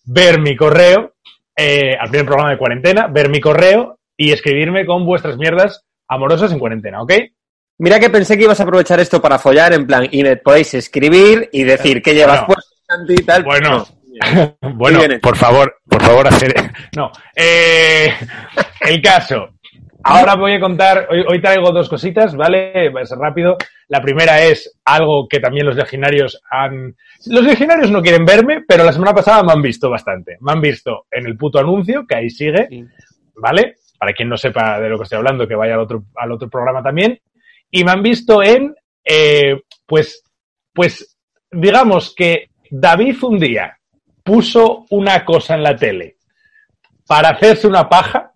[0.04, 1.14] ver mi correo,
[1.56, 6.52] eh, al primer programa de cuarentena, ver mi correo y escribirme con vuestras mierdas amorosas
[6.52, 7.11] en cuarentena, ¿ok?
[7.78, 10.74] Mira que pensé que ibas a aprovechar esto para follar, en plan, y me podéis
[10.74, 13.04] escribir y decir que llevas Bueno.
[13.09, 13.44] y tal.
[13.44, 13.87] Bueno.
[14.20, 14.59] No.
[15.22, 16.52] Por favor, por favor, hacer.
[16.94, 17.11] No.
[17.35, 18.12] Eh,
[18.83, 19.54] el caso.
[20.04, 21.06] Ahora voy a contar.
[21.11, 22.90] Hoy, hoy traigo dos cositas, ¿vale?
[22.90, 23.56] Va a ser rápido.
[23.88, 26.94] La primera es algo que también los legionarios han.
[27.24, 30.37] Los legionarios no quieren verme, pero la semana pasada me han visto bastante.
[30.40, 32.68] Me han visto en el puto anuncio, que ahí sigue.
[33.37, 33.76] ¿vale?
[34.00, 36.48] Para quien no sepa de lo que estoy hablando, que vaya al otro, al otro
[36.48, 37.20] programa también.
[37.70, 40.22] Y me han visto en, eh, pues,
[40.72, 41.16] pues,
[41.52, 43.78] digamos que David un día
[44.24, 46.16] puso una cosa en la tele
[47.06, 48.32] para hacerse una paja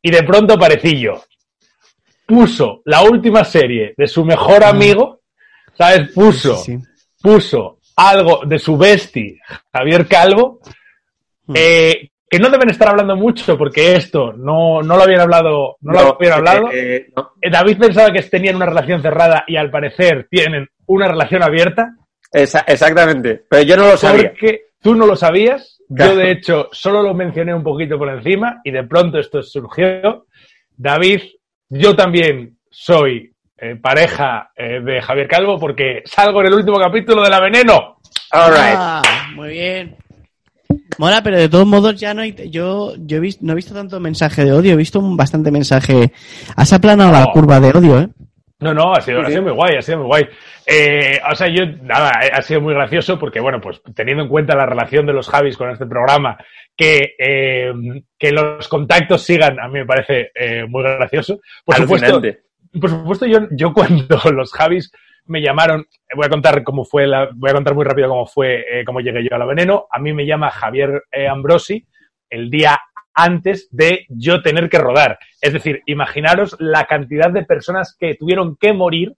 [0.00, 1.24] y de pronto aparecí yo.
[2.26, 5.20] Puso la última serie de su mejor amigo,
[5.76, 6.10] ¿sabes?
[6.12, 6.84] Puso, Sí, sí.
[7.20, 9.40] puso algo de su bestie,
[9.72, 10.60] Javier Calvo,
[11.46, 11.54] Hmm.
[11.56, 15.92] eh, que no deben estar hablando mucho porque esto no, no lo habían hablado, no,
[15.92, 16.70] lo habían hablado.
[16.72, 17.32] eh, eh, no.
[17.40, 21.94] Eh, David pensaba que tenían una relación cerrada y al parecer tienen una relación abierta.
[22.32, 23.42] Esa- exactamente.
[23.48, 24.30] Pero yo no lo sabía.
[24.30, 25.78] Porque tú no lo sabías.
[25.94, 26.12] Claro.
[26.14, 30.26] Yo, de hecho, solo lo mencioné un poquito por encima y de pronto esto surgió.
[30.76, 31.20] David,
[31.68, 37.22] yo también soy eh, pareja eh, de Javier Calvo porque salgo en el último capítulo
[37.22, 37.98] de La Veneno.
[38.32, 38.76] All right.
[38.76, 39.02] Ah,
[39.34, 39.96] muy bien.
[40.98, 42.34] Mola, pero de todos modos ya no hay...
[42.50, 45.50] Yo, yo he visto, no he visto tanto mensaje de odio, he visto un bastante
[45.50, 46.12] mensaje...
[46.56, 48.08] Has aplanado la curva de odio, ¿eh?
[48.60, 49.32] No, no, ha sido, Sí, ha sí.
[49.32, 50.28] sido muy guay, ha sido muy guay.
[50.66, 54.28] Eh, o sea, yo, nada, eh, ha sido muy gracioso porque, bueno, pues teniendo en
[54.28, 56.38] cuenta la relación de los Javis con este programa,
[56.76, 57.72] que, eh,
[58.18, 61.40] que los contactos sigan, a mí me parece eh, muy gracioso.
[61.64, 62.22] Por supuesto,
[62.80, 64.90] por supuesto, yo, yo cuando los Javis
[65.26, 68.64] me llamaron, voy a contar cómo fue la, voy a contar muy rápido cómo fue,
[68.70, 69.86] eh, cómo llegué yo a la veneno.
[69.90, 71.86] A mí me llama Javier eh, Ambrosi
[72.30, 72.78] el día
[73.14, 75.18] antes de yo tener que rodar.
[75.40, 79.14] Es decir, imaginaros la cantidad de personas que tuvieron que morir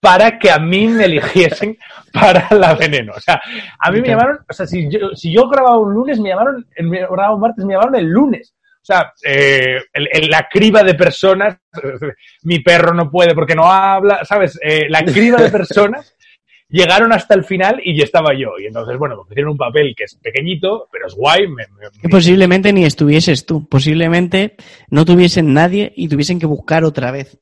[0.00, 1.76] para que a mí me eligiesen
[2.12, 3.12] para la veneno.
[3.16, 3.40] O sea,
[3.78, 6.66] a mí me llamaron, o sea, si yo, si yo grababa un lunes, me llamaron,
[6.76, 8.54] grababa un martes, me llamaron el lunes.
[8.88, 11.58] O sea, eh, el- el- la criba de personas,
[12.44, 14.58] mi perro no puede porque no habla, ¿sabes?
[14.62, 16.16] Eh, la criba de personas
[16.70, 18.52] llegaron hasta el final y ya estaba yo.
[18.58, 21.46] Y entonces, bueno, me hicieron un papel que es pequeñito, pero es guay.
[21.48, 23.68] me- me- Que posiblemente ni estuvieses tú.
[23.68, 24.56] Posiblemente
[24.88, 27.38] no tuviesen nadie y tuviesen que buscar otra vez.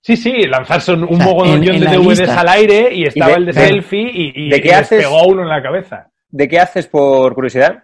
[0.00, 2.40] Sí, sí, lanzarse un, un sea, mogollón de DVDs lista.
[2.40, 4.80] al aire y estaba de- el de de- selfie y, y, ¿de qué y les
[4.80, 5.02] haces?
[5.02, 6.08] pegó a uno en la cabeza.
[6.28, 7.82] ¿De qué haces por curiosidad?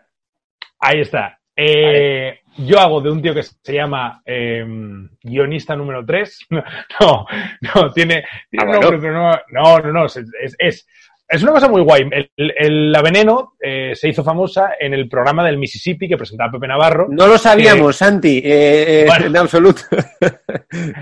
[0.78, 1.40] Ahí está.
[1.56, 4.64] Eh, Yo hago de un tío que se llama eh,
[5.22, 6.38] guionista número 3.
[7.00, 7.26] No,
[7.74, 9.00] no, tiene, tiene Ah, bueno.
[9.00, 10.16] pero no, no, no, no, es,
[10.58, 10.86] es,
[11.28, 12.08] es, una cosa muy guay.
[12.10, 16.52] El, el- la Veneno eh, se hizo famosa en el programa del Mississippi que presentaba
[16.52, 17.08] Pepe Navarro.
[17.10, 19.26] No lo sabíamos, Santi, eh, eh, Bueno.
[19.26, 19.82] en absoluto.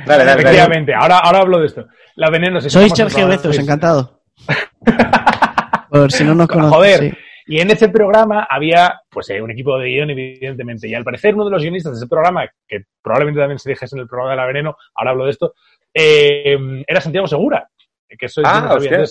[0.07, 0.95] dale, dale, dale.
[0.95, 1.87] Ahora, ahora hablo de esto.
[2.17, 4.23] La Veneno se hizo Soy Sergio Bezos, encantado.
[5.91, 6.75] Por si no nos conoces.
[6.77, 7.01] Joder.
[7.01, 7.12] sí.
[7.53, 10.88] Y en ese programa había pues eh, un equipo de guion, evidentemente.
[10.88, 13.95] Y al parecer uno de los guionistas de ese programa, que probablemente también se dijese
[13.95, 15.55] en el programa de La Veneno, ahora hablo de esto,
[15.93, 17.69] eh, era Santiago Segura.
[18.09, 19.03] Que eso Ah, no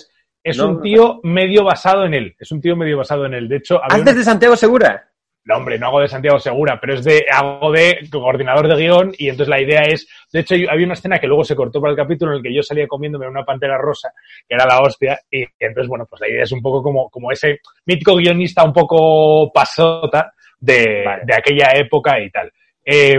[0.44, 2.34] es No, un no tío medio basado en él.
[2.38, 3.48] Es un tío medio basado en él.
[3.48, 5.08] De hecho, había Antes una- de Santiago Segura.
[5.44, 9.12] No, hombre, no hago de Santiago Segura, pero es de, hago de coordinador de guion
[9.18, 11.90] y entonces la idea es, de hecho había una escena que luego se cortó para
[11.90, 14.12] el capítulo en el que yo salía comiéndome una pantera rosa,
[14.48, 17.32] que era la hostia, y entonces, bueno, pues la idea es un poco como, como
[17.32, 21.22] ese mítico guionista un poco pasota de, Vale.
[21.26, 22.52] de aquella época y tal.
[22.84, 23.18] Eh,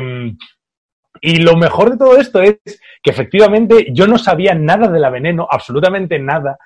[1.22, 2.58] y lo mejor de todo esto es
[3.02, 6.58] que efectivamente yo no sabía nada de la veneno, absolutamente nada,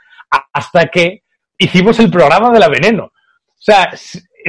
[0.53, 1.23] hasta que
[1.57, 3.05] hicimos el programa de la veneno.
[3.05, 3.91] O sea,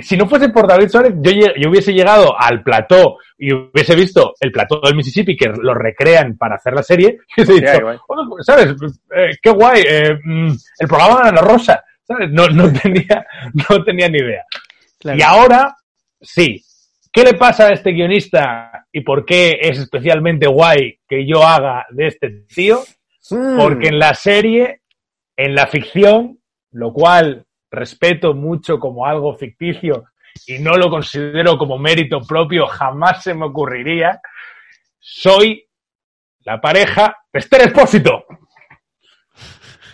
[0.01, 4.35] si, no fuese por David Suárez, yo, yo hubiese llegado al plató y hubiese visto
[4.41, 7.79] el plató del Mississippi que lo recrean para hacer la serie y hubiese Hostia, dicho,
[7.79, 7.99] qué guay.
[8.09, 8.75] "Bueno, pues, ¿sabes?
[8.79, 12.31] Pues, eh, qué guay, eh, mm, el programa de Ana Rosa, ¿sabes?
[12.31, 13.27] No, no, tenía,
[13.69, 14.45] no tenía ni idea.
[14.99, 15.19] Claro.
[15.19, 15.77] Y ahora,
[16.21, 16.63] sí.
[17.11, 21.87] ¿Qué le pasa a este guionista y por qué es especialmente guay que yo haga
[21.91, 22.81] de este tío?
[23.31, 23.59] Mm.
[23.59, 24.83] Porque en la serie,
[25.37, 26.39] en la ficción,
[26.71, 30.05] lo cual respeto mucho como algo ficticio
[30.47, 34.21] y no lo considero como mérito propio, jamás se me ocurriría,
[34.99, 35.67] soy
[36.41, 38.25] la pareja de Esther Expósito.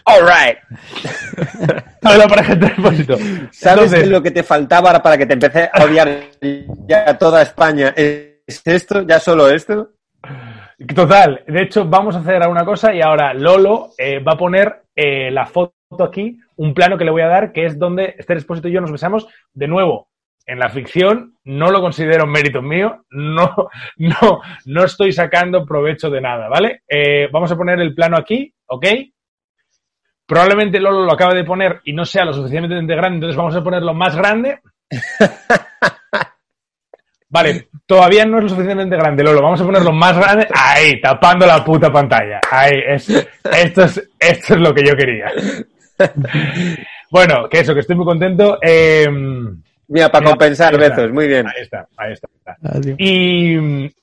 [0.07, 0.59] All right.
[2.03, 3.17] Soy la pareja de Esther Expósito.
[3.51, 6.09] ¿Sabes Entonces- que lo que te faltaba ahora para que te empecé a odiar
[6.87, 9.03] ya a toda España es esto?
[9.03, 9.93] ¿Ya solo esto?
[10.95, 14.83] Total, de hecho vamos a hacer una cosa y ahora Lolo eh, va a poner
[14.95, 18.39] eh, la foto aquí, un plano que le voy a dar, que es donde Esther
[18.39, 20.09] Expósito y yo nos besamos de nuevo.
[20.47, 23.55] En la ficción no lo considero mérito mío, no,
[23.97, 26.83] no, no estoy sacando provecho de nada, ¿vale?
[26.89, 28.87] Eh, vamos a poner el plano aquí, ¿ok?
[30.27, 33.63] Probablemente Lolo lo acaba de poner y no sea lo suficientemente grande, entonces vamos a
[33.63, 34.59] ponerlo más grande.
[37.29, 39.43] Vale, todavía no es lo suficientemente grande, Lolo.
[39.43, 40.47] Vamos a ponerlo más grande.
[40.55, 42.41] Ahí, tapando la puta pantalla.
[42.49, 45.33] Ahí, es- esto, es, esto es lo que yo quería.
[47.11, 48.59] Bueno, que eso, que estoy muy contento.
[48.61, 49.07] Eh,
[49.87, 51.47] Mira, para Mira, compensar besos, muy bien.
[51.47, 52.29] ahí está, ahí está.
[52.97, 53.55] Y,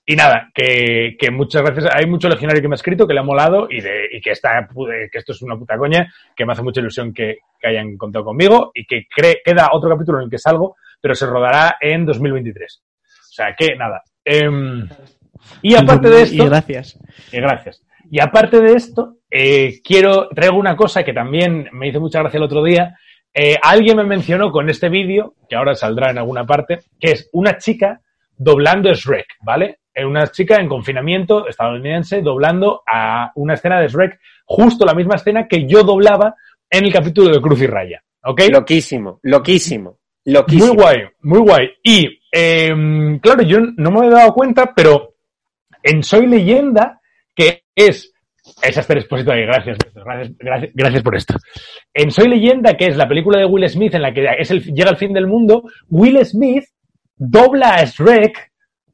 [0.06, 1.94] y nada, que, que muchas gracias.
[1.96, 4.32] Hay mucho legionario que me ha escrito, que le ha molado y, de, y que,
[4.32, 4.68] está,
[5.12, 8.26] que esto es una puta coña, que me hace mucha ilusión que, que hayan contado
[8.26, 12.06] conmigo y que cree, queda otro capítulo en el que salgo, pero se rodará en
[12.06, 12.84] 2023.
[12.84, 14.04] O sea que nada.
[14.24, 14.88] Em,
[15.64, 16.44] y aparte de esto.
[16.44, 17.00] Y gracias.
[17.32, 17.84] Eh, gracias.
[18.12, 22.38] Y aparte de esto, eh, quiero, traigo una cosa que también me hizo mucha gracia
[22.38, 22.98] el otro día.
[23.34, 27.30] Eh, alguien me mencionó con este vídeo, que ahora saldrá en alguna parte, que es
[27.32, 28.02] una chica
[28.38, 29.80] doblando Shrek, ¿vale?
[29.94, 35.16] Eh, una chica en confinamiento estadounidense doblando a una escena de Shrek, justo la misma
[35.16, 36.36] escena que yo doblaba
[36.70, 38.42] en el capítulo de Cruz y Raya, ¿ok?
[38.52, 40.74] Loquísimo, loquísimo, loquísimo.
[40.74, 41.70] Muy guay, muy guay.
[41.84, 45.16] Y, eh, claro, yo no me había dado cuenta, pero
[45.84, 47.00] en Soy Leyenda,
[47.34, 48.14] que es...
[48.62, 51.36] Es Esther Expósito ahí, gracias, gracias, gracias, gracias por esto.
[51.94, 54.64] En Soy Leyenda, que es la película de Will Smith en la que es el,
[54.74, 56.64] llega el fin del mundo, Will Smith
[57.16, 58.52] dobla a Shrek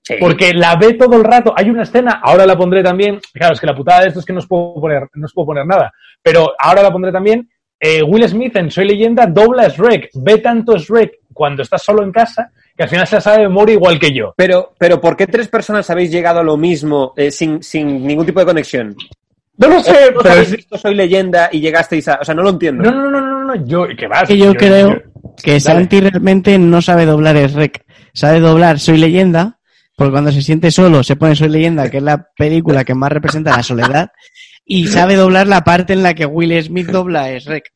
[0.07, 0.15] Sí.
[0.21, 1.53] porque la ve todo el rato.
[1.53, 3.19] Hay una escena, ahora la pondré también.
[3.33, 5.33] Claro, es que la putada de esto es que no os puedo poner, no os
[5.33, 5.91] puedo poner nada.
[6.23, 7.49] Pero ahora la pondré también.
[7.77, 10.11] Eh, Will Smith en Soy Leyenda dobla a Shrek.
[10.13, 13.47] Ve tanto Shrek cuando está solo en casa que al final se la sabe de
[13.49, 14.33] memoria igual que yo.
[14.37, 18.25] Pero, pero ¿por qué tres personas habéis llegado a lo mismo eh, sin, sin ningún
[18.25, 18.95] tipo de conexión?
[19.57, 22.19] No lo sé, ¿Vos pero visto Soy leyenda y llegasteis a...
[22.21, 22.83] O sea, no lo entiendo.
[22.83, 24.27] No, no, no, no, no, no, yo, ¿qué vas?
[24.27, 25.01] Que yo creo
[25.43, 27.83] que Santi realmente no sabe doblar es rec.
[28.13, 29.59] Sabe doblar Soy Leyenda,
[29.95, 33.11] porque cuando se siente solo se pone Soy Leyenda, que es la película que más
[33.11, 34.11] representa la soledad,
[34.65, 37.71] y sabe doblar la parte en la que Will Smith dobla es rec.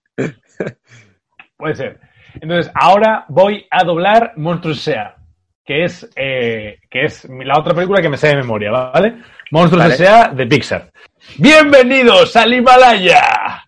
[1.57, 1.99] Puede ser.
[2.39, 5.15] Entonces, ahora voy a doblar Monstruos S.A.,
[5.65, 9.15] que es, eh, que es la otra película que me sé de memoria, ¿vale?
[9.51, 9.95] Monstruos Vale.
[9.95, 10.29] S.A.
[10.29, 10.91] de Pixar.
[11.38, 13.63] ¡Bienvenidos al Himalaya!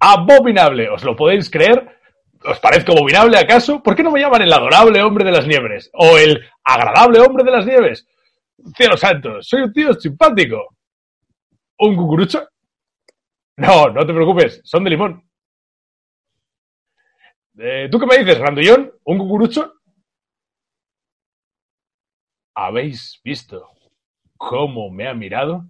[0.00, 0.88] Abominable.
[0.90, 1.98] ¿Os lo podéis creer?
[2.44, 3.82] ¿Os parezco abominable acaso?
[3.82, 5.90] ¿Por qué no me llaman el adorable hombre de las nieves?
[5.94, 8.06] ¿O el agradable hombre de las nieves?
[8.76, 10.76] Cielo santo, soy un tío simpático.
[11.78, 12.48] ¿Un cucurucho?
[13.56, 15.22] No, no te preocupes, son de limón.
[17.58, 18.92] Eh, ¿Tú qué me dices, Randullón?
[19.04, 19.75] ¿Un cucurucho?
[22.58, 23.68] ¿Habéis visto
[24.38, 25.66] cómo me ha mirado?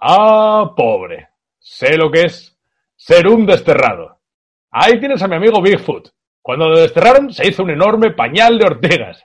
[0.00, 1.28] Ah, pobre.
[1.58, 2.58] Sé lo que es
[2.96, 4.18] ser un desterrado.
[4.70, 6.08] Ahí tienes a mi amigo Bigfoot.
[6.40, 9.22] Cuando lo desterraron se hizo un enorme pañal de ortegas.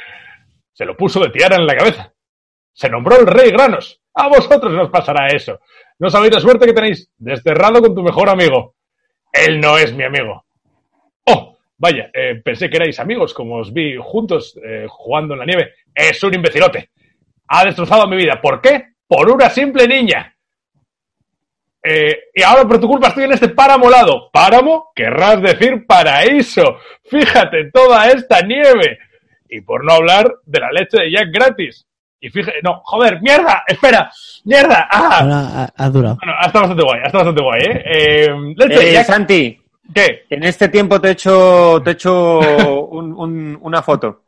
[0.72, 2.14] se lo puso de tiara en la cabeza.
[2.72, 4.00] Se nombró el rey Granos.
[4.14, 5.60] A vosotros nos pasará eso.
[5.98, 7.10] No sabéis la suerte que tenéis.
[7.18, 8.76] Desterrado con tu mejor amigo.
[9.30, 10.46] Él no es mi amigo.
[11.26, 15.46] Oh, vaya, eh, pensé que erais amigos, como os vi juntos eh, jugando en la
[15.46, 15.74] nieve.
[15.94, 16.90] Es un imbecilote.
[17.48, 18.40] Ha destrozado mi vida.
[18.40, 18.94] ¿Por qué?
[19.06, 20.34] Por una simple niña.
[21.82, 24.28] Eh, y ahora por tu culpa estoy en este páramo lado.
[24.32, 24.90] ¿Páramo?
[24.94, 26.78] Querrás decir paraíso.
[27.04, 28.98] Fíjate, toda esta nieve.
[29.48, 31.86] Y por no hablar de la leche de Jack gratis.
[32.20, 34.10] Y fíjate, no, joder, mierda, espera,
[34.44, 34.88] mierda.
[34.90, 35.18] Ah.
[35.20, 36.16] Ahora ha, ha durado.
[36.16, 37.82] Bueno, ha estado bastante guay, ha estado bastante guay, ¿eh?
[37.84, 39.60] eh leche de Eh, Jack, Santi,
[39.94, 40.24] ¿qué?
[40.30, 42.38] en este tiempo te he hecho, te he hecho
[42.90, 44.24] un- un- una foto.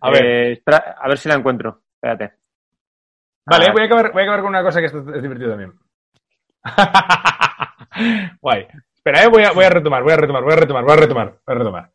[0.00, 1.82] A ver, Eh, espera, a ver si la encuentro.
[1.94, 2.34] Espérate.
[3.46, 5.50] vale, Ah, voy a, acabar, voy a acabar con una cosa que esto es divertido
[5.50, 5.72] también.
[8.40, 8.66] guay.
[8.94, 10.96] Espera, eh, voy a, voy a retomar, voy a retomar, voy a retomar, voy a
[10.96, 11.90] retomar, voy a retomar.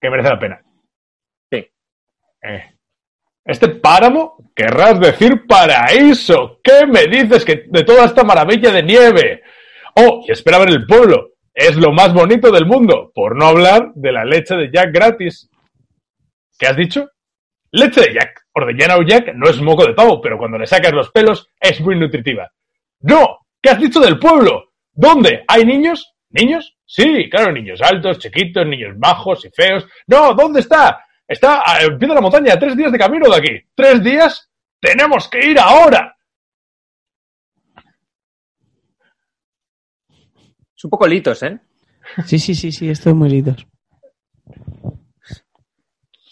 [0.00, 0.62] Que merece la pena.
[1.50, 1.66] Sí.
[2.42, 2.74] Eh,
[3.44, 6.60] Este páramo, querrás decir paraíso.
[6.62, 9.42] ¿Qué me dices que de toda esta maravilla de nieve?
[9.96, 11.30] Oh, y espera ver el pueblo.
[11.58, 15.50] Es lo más bonito del mundo, por no hablar de la leche de Jack gratis.
[16.56, 17.10] ¿Qué has dicho?
[17.72, 18.46] Leche de Jack.
[18.52, 21.80] Ordeñana o Jack no es moco de pavo, pero cuando le sacas los pelos es
[21.80, 22.48] muy nutritiva.
[23.00, 23.40] ¡No!
[23.60, 24.70] ¿Qué has dicho del pueblo?
[24.92, 25.42] ¿Dónde?
[25.48, 26.14] ¿Hay niños?
[26.30, 26.76] ¿Niños?
[26.86, 29.84] Sí, claro, niños altos, chiquitos, niños bajos y feos.
[30.06, 31.04] No, ¿dónde está?
[31.26, 33.68] Está al pie de la montaña, tres días de camino de aquí.
[33.74, 34.48] ¿Tres días?
[34.80, 36.16] ¡Tenemos que ir ahora!
[40.78, 41.58] Es un poco litos, ¿eh?
[42.24, 43.66] Sí, sí, sí, sí, estoy muy litos.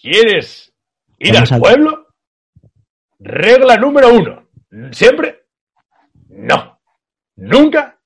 [0.01, 0.73] ¿Quieres
[1.19, 2.07] ir Vamos al al- pueblo?
[3.19, 4.49] Regla número uno.
[4.93, 5.47] ¿Siempre?
[6.29, 6.79] No.
[7.37, 7.99] Nunca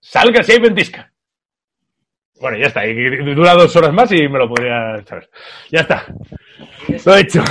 [0.00, 1.12] salga si hay ventisca.
[2.40, 2.86] Bueno, ya está.
[2.86, 5.28] Y dura dos horas más y me lo podría saber.
[5.70, 6.06] Ya está.
[7.04, 7.42] Lo he hecho.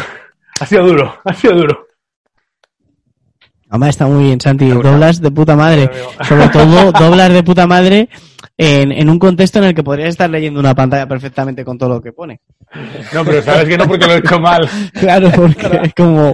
[0.59, 1.21] Ha sido duro.
[1.23, 1.86] Ha sido duro.
[3.69, 4.69] Además está muy bien, Santi.
[4.69, 5.89] Doblas de puta madre.
[6.27, 8.09] Sobre todo, doblas de puta madre
[8.57, 11.89] en, en un contexto en el que podrías estar leyendo una pantalla perfectamente con todo
[11.89, 12.39] lo que pone.
[13.13, 14.67] No, pero sabes que no porque lo he hecho mal.
[14.93, 16.33] Claro, porque es como...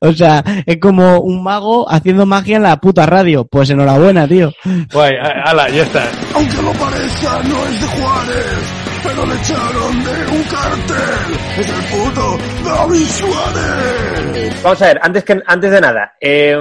[0.00, 3.44] O sea, es como un mago haciendo magia en la puta radio.
[3.44, 4.50] Pues enhorabuena, tío.
[4.90, 6.02] Guay, a- ala, ya está.
[6.34, 8.58] Aunque lo parezca, no es de Juárez,
[9.02, 11.34] pero le echaron de un cartel.
[11.58, 14.62] Es el puto David Suárez.
[14.62, 16.56] Vamos a ver, antes, que, antes de nada, eh,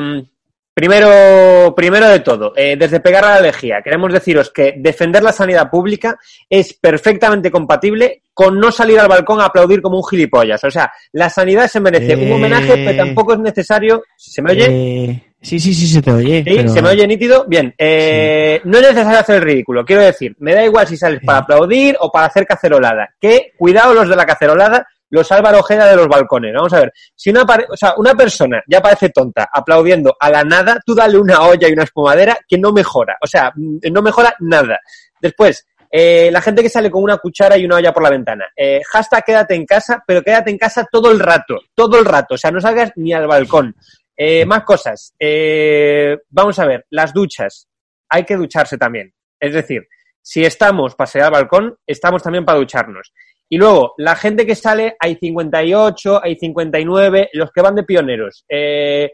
[0.74, 5.32] primero, primero de todo, eh, desde pegar a la lejía, queremos deciros que defender la
[5.34, 6.18] sanidad pública
[6.50, 10.64] es perfectamente compatible con no salir al balcón a aplaudir como un gilipollas.
[10.64, 12.34] O sea, la sanidad se merece un Eh.
[12.34, 14.04] homenaje, pero tampoco es necesario.
[14.16, 15.29] ¿Se me oye?
[15.42, 16.44] Sí, sí, sí, se te oye.
[16.46, 16.54] ¿Sí?
[16.58, 17.46] pero- ¿Se me oye nítido?
[17.48, 17.74] Bien.
[17.78, 19.86] Eh, No es necesario hacer el ridículo.
[19.86, 23.10] Quiero decir, me da igual si sales para aplaudir o para hacer cacerolada.
[23.20, 26.54] Que cuidado los de la cacerolada, los Álvaro Ojeda de los balcones.
[26.54, 26.94] Vamos a ver.
[27.16, 31.18] Si una, o sea, una persona ya parece tonta aplaudiendo a la nada, tú dale
[31.18, 33.18] una olla y una espumadera que no mejora.
[33.22, 34.80] O sea, mm, no mejora nada.
[35.22, 38.46] Después, eh, la gente que sale con una cuchara y una olla por la ventana.
[38.56, 41.60] Eh, hashtag quédate en casa, pero quédate en casa todo el rato.
[41.74, 42.36] Todo el rato.
[42.36, 43.74] O sea, no salgas ni al balcón.
[44.22, 45.14] Eh, más cosas.
[45.18, 47.68] Eh, vamos a ver, las duchas.
[48.10, 49.14] Hay que ducharse también.
[49.40, 49.88] Es decir,
[50.22, 53.14] si estamos para salir al balcón, estamos también para ducharnos.
[53.48, 58.44] Y luego, la gente que sale, hay 58, hay 59, los que van de pioneros.
[58.50, 59.14] Eh,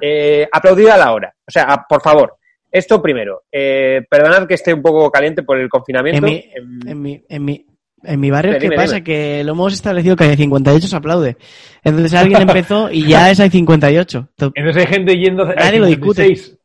[0.00, 1.34] eh, a la hora.
[1.46, 2.36] O sea, a- por favor.
[2.70, 3.42] Esto primero.
[3.52, 6.26] Eh, perdonad que esté un poco caliente por el En confinamiento.
[6.26, 7.66] mi, Em, en mi, en mi,
[8.04, 8.94] en mi barrio, Dime, ¿qué dime, pasa?
[8.96, 9.04] dime.
[9.04, 11.36] Que lo hemos establecido que de 58 se aplaude.
[11.82, 14.28] Entonces alguien empezó y ya es hay 58.
[14.36, 16.22] To- Entonces hay gente yendo a Nadie lo discute.
[16.24, 16.58] 56.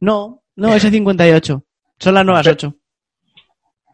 [0.00, 1.62] No, no, es hay 58.
[1.98, 2.74] Son las nuevas 8.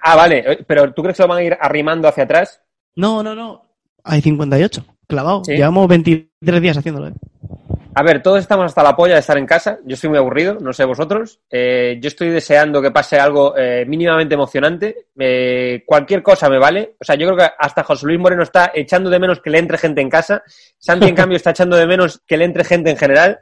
[0.02, 0.38] Ah, vale.
[0.46, 2.60] eh, Pero ¿tú crees que lo van a ir arrimando hacia atrás?
[2.96, 3.62] No, no, no.
[4.04, 4.84] Hay 58.
[5.06, 5.44] Clavado.
[5.44, 5.52] ¿Sí?
[5.52, 7.08] Llevamos 23 días haciéndolo.
[7.08, 7.12] ¿eh?
[7.92, 9.80] A ver, todos estamos hasta la polla de estar en casa.
[9.84, 11.40] Yo estoy muy aburrido, no sé vosotros.
[11.50, 15.06] Eh, yo estoy deseando que pase algo eh, mínimamente emocionante.
[15.18, 16.94] Eh, cualquier cosa me vale.
[17.00, 19.58] O sea, yo creo que hasta José Luis Moreno está echando de menos que le
[19.58, 20.40] entre gente en casa.
[20.78, 23.38] Santi, en cambio, está echando de menos que le entre gente en general.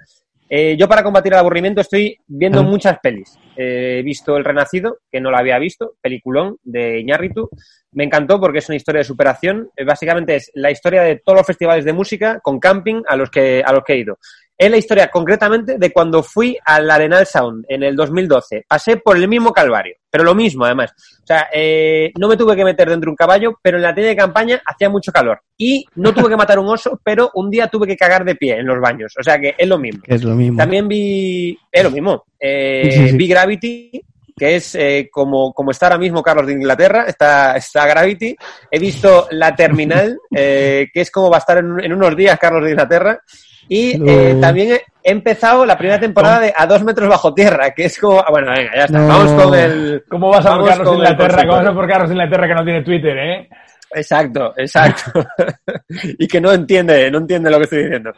[0.51, 3.39] Yo para combatir el aburrimiento estoy viendo muchas pelis.
[3.55, 7.51] He visto El Renacido, que no la había visto, peliculón de Iñárritu.
[7.93, 9.69] Me encantó porque es una historia de superación.
[9.87, 13.63] Básicamente es la historia de todos los festivales de música con camping a los que,
[13.63, 14.19] a los que he ido.
[14.59, 18.65] Es la historia concretamente de cuando fui al Arenal Sound en el 2012.
[18.69, 20.93] Pasé por el mismo calvario, pero lo mismo además.
[21.23, 23.95] O sea, eh, no me tuve que meter dentro de un caballo, pero en la
[23.95, 25.41] tienda de campaña hacía mucho calor.
[25.57, 28.59] Y no tuve que matar un oso, pero un día tuve que cagar de pie
[28.59, 29.15] en los baños.
[29.17, 30.03] O sea que es lo mismo.
[30.05, 30.57] Es lo mismo.
[30.59, 33.17] También vi, es lo mismo, eh, Sí, sí.
[33.17, 34.03] vi Gravity,
[34.37, 38.37] que es eh, como, como está ahora mismo Carlos de Inglaterra, está, está Gravity.
[38.71, 42.39] He visto La Terminal, eh, que es como va a estar en, en unos días
[42.39, 43.21] Carlos de Inglaterra.
[43.69, 44.41] Y eh, No.
[44.41, 48.23] también he, empezado la primera temporada de A dos metros bajo tierra, que es como,
[48.31, 49.09] bueno, venga, ya está, No.
[49.09, 50.05] vamos con el...
[50.09, 51.43] ¿Cómo vas a por Vamos Carlos Inglaterra?
[51.43, 53.49] ¿Cómo vas a por Carlos Inglaterra que no tiene Twitter, eh?
[53.91, 55.27] Exacto, exacto.
[56.19, 58.13] y que no entiende, no entiende lo que estoy diciendo.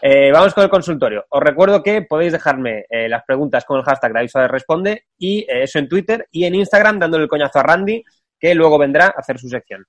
[0.00, 1.26] Eh, vamos con el consultorio.
[1.28, 5.64] Os recuerdo que podéis dejarme eh, las preguntas con el hashtag David Responde y eh,
[5.64, 8.02] eso en Twitter y en Instagram dándole el coñazo a Randy,
[8.38, 9.84] que luego vendrá a hacer su sección.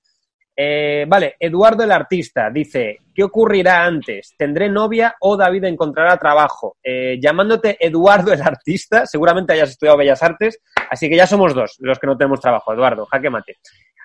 [0.54, 4.34] Eh, vale, Eduardo el artista dice, ¿qué ocurrirá antes?
[4.36, 6.76] ¿Tendré novia o David encontrará trabajo?
[6.82, 10.58] Eh, llamándote Eduardo el artista, seguramente hayas estudiado Bellas Artes,
[10.90, 12.72] así que ya somos dos los que no tenemos trabajo.
[12.72, 13.56] Eduardo, jaque mate.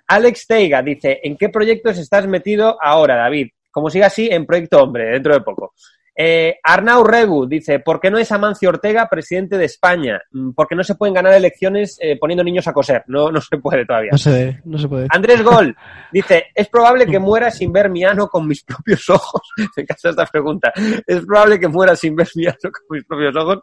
[0.08, 3.50] Alex Teiga dice, ¿en qué proyectos estás metido ahora, David?
[3.70, 5.74] Como siga así, en Proyecto Hombre, dentro de poco.
[6.20, 10.20] Eh, Arnau Regu dice, ¿por qué no es Amancio Ortega presidente de España?
[10.32, 13.04] Mm, Porque no se pueden ganar elecciones eh, poniendo niños a coser.
[13.08, 14.10] No, no se puede todavía.
[14.14, 15.08] No se, no se puede.
[15.12, 15.76] Andrés Gol
[16.12, 19.42] dice, es probable que muera sin ver mi ano con mis propios ojos.
[19.78, 20.74] Me encanta esta pregunta.
[21.06, 23.60] Es probable que muera sin ver mi ano con mis propios ojos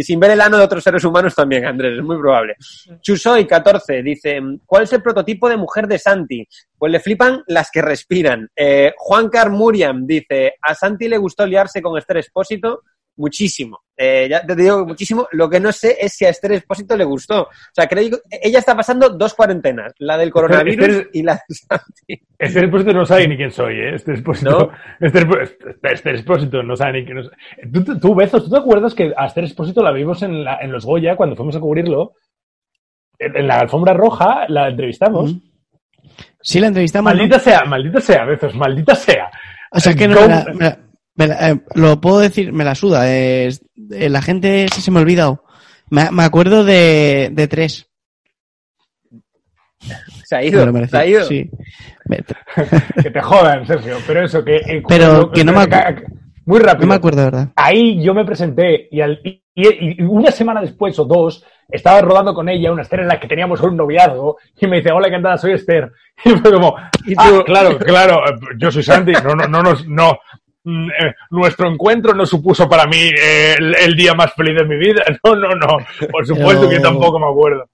[0.00, 2.56] y sin ver el ano de otros seres humanos también, Andrés, es muy probable.
[3.02, 6.48] Chusoy 14 dice, ¿cuál es el prototipo de mujer de Santi?
[6.78, 8.48] Pues le flipan las que respiran.
[8.56, 12.80] Eh, Juan Car Muriam dice, a Santi le gustó liarse con Esther Espósito
[13.16, 13.80] muchísimo.
[13.96, 15.28] Eh, ya te digo que muchísimo.
[15.32, 17.42] Lo que no sé es si a Esther Espósito le gustó.
[17.42, 21.34] O sea, creo que ella está pasando dos cuarentenas, la del coronavirus Esther- y la
[21.34, 22.22] de Santi.
[22.38, 23.94] Este expósito no sabe ni quién soy, ¿eh?
[23.96, 24.70] Este expósito, ¿No?
[25.82, 27.26] este expósito no sabe ni quién es.
[27.72, 30.58] ¿Tú, tú, tú, Bezos, ¿tú te acuerdas que a este expósito la vimos en, la-
[30.62, 32.14] en los Goya cuando fuimos a cubrirlo?
[33.18, 35.34] En, en la alfombra roja la entrevistamos.
[35.34, 35.40] Mm.
[36.40, 37.12] Sí, la entrevistamos.
[37.12, 37.18] ¿no?
[37.18, 39.30] Maldita sea, maldita sea, Bezos, maldita sea.
[39.72, 40.26] O sea, que no Go-
[41.20, 43.10] me la- me eh, lo puedo decir, me la suda.
[43.12, 43.62] es-
[43.92, 45.44] eh, la gente se, se me ha olvidado.
[45.90, 47.86] Me, me acuerdo de, de tres.
[50.24, 51.24] Se ha Me ido, lo merecí, se ha ido.
[51.24, 51.50] Sí.
[52.06, 52.18] Me-
[53.02, 53.96] Que te jodan, Sergio.
[54.06, 54.56] Pero eso, que.
[54.56, 55.66] eh, Pero cuando- que no me
[56.46, 56.80] Muy rápido.
[56.82, 57.48] no me acuerdo, verdad.
[57.56, 62.00] Ahí yo me presenté y, al- y- y- y una semana después o dos estaba
[62.00, 65.08] rodando con ella una Esther en la que teníamos un noviazgo y me dice, hola,
[65.08, 65.90] encantada, soy Esther.
[66.24, 68.20] Y fue como, "Ah, claro, claro,
[68.58, 69.12] yo soy Santi.
[69.24, 70.18] No, no, no, no, no.
[70.64, 74.64] Mm, eh, nuestro encuentro no supuso para mí eh, el, el día más feliz de
[74.66, 75.02] mi vida.
[75.24, 75.78] No, no, no.
[76.10, 77.64] Por supuesto que Pero- tampoco me acuerdo.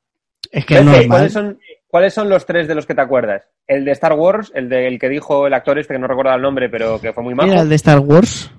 [0.52, 1.08] Es que es normal.
[1.08, 1.58] ¿cuáles, son,
[1.88, 3.42] ¿Cuáles son los tres de los que te acuerdas?
[3.66, 6.40] El de Star Wars, el del que dijo el actor este que no recuerdo el
[6.42, 7.50] nombre, pero que fue muy majo.
[7.50, 8.52] Era el de Star Wars.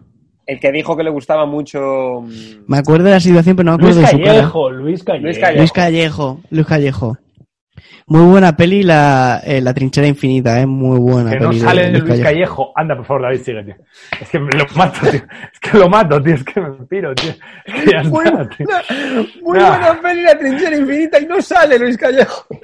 [0.45, 2.21] El que dijo que le gustaba mucho.
[2.21, 4.71] mm, Me acuerdo de la situación, pero no me Luis acuerdo de su cara.
[4.71, 5.23] Luis Callejo.
[5.25, 5.57] Luis Callejo.
[5.57, 6.41] Luis Callejo.
[6.49, 7.17] Luis Callejo.
[8.09, 10.65] Muy buena peli, la, eh, la trinchera infinita, ¿eh?
[10.65, 11.59] Muy buena Que no peli.
[11.59, 12.23] sale de Luis Callejo.
[12.23, 12.71] Callejo.
[12.75, 13.75] Anda, por favor, David, sigue, tío.
[14.21, 15.21] Es que me lo mato, tío.
[15.53, 16.35] Es que lo mato, tío.
[16.35, 17.31] Es que me piro, tío.
[17.65, 18.65] Es que ya Muy, está, tío.
[18.65, 22.45] buena, muy buena peli, la trinchera infinita, y no sale Luis Callejo.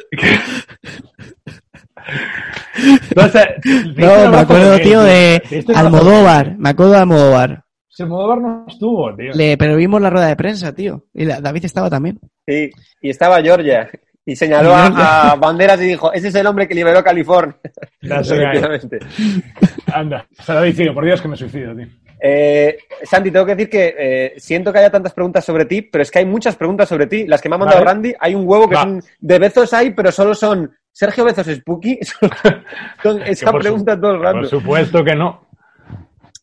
[3.15, 6.57] No, sé, ¿te diste un No, me acuerdo, tío, de ¿Te diste un abrazo Almodóvar.
[6.57, 7.63] Me acuerdo de Almodóvar.
[7.95, 8.03] qué?
[8.03, 9.31] Almodóvar no estuvo, tío.
[9.33, 11.05] Le, pero vimos la rueda de prensa, tío.
[11.13, 12.19] Y la- David estaba también.
[12.45, 12.71] Sí,
[13.01, 13.89] y estaba Georgia.
[14.25, 17.55] Y señaló a, a Banderas y dijo: Ese es el hombre que liberó California.
[19.93, 20.25] Anda.
[20.39, 20.91] O sea, David, sigue.
[20.93, 21.87] Por Dios que me suicido, tío.
[22.25, 26.03] Eh, Santi, tengo que decir que eh, siento que haya tantas preguntas sobre ti, pero
[26.03, 27.27] es que hay muchas preguntas sobre ti.
[27.27, 27.91] Las que me ha mandado Vale.
[27.91, 28.83] Randy, hay un huevo que Va.
[28.83, 31.99] son de Bezos hay, pero solo son Sergio Bezos Spooky.
[33.03, 35.47] Son esa por su- pregunta todo el Por supuesto que no.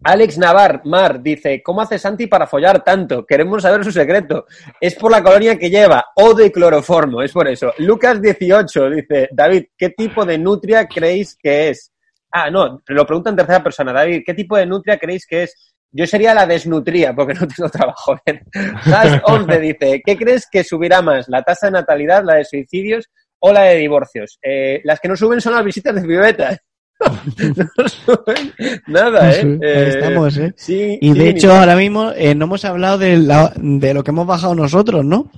[0.03, 3.27] Alex Navar, Mar, dice, ¿cómo hace Santi para follar tanto?
[3.27, 4.47] Queremos saber su secreto.
[4.81, 7.75] Es por la colonia que lleva, o de cloroformo, es por eso.
[7.79, 11.93] Lucas18 dice, David, ¿qué tipo de nutria creéis que es?
[12.33, 13.93] Ah, no, lo pregunta en tercera persona.
[13.93, 15.75] David, ¿qué tipo de nutria creéis que es?
[15.93, 18.17] Yo sería la desnutría, porque no tengo trabajo.
[18.55, 21.29] Hash 11 dice, ¿qué crees que subirá más?
[21.29, 24.39] ¿La tasa de natalidad, la de suicidios o la de divorcios?
[24.41, 26.59] Eh, las que no suben son las visitas de pibetas.
[28.87, 29.41] nada, ¿eh?
[29.41, 30.53] Ahí Eh, estamos, ¿eh?
[30.57, 34.11] Sí, Y de hecho, ahora mismo eh, no hemos hablado de, la- de lo que
[34.11, 35.31] hemos bajado nosotros, ¿no?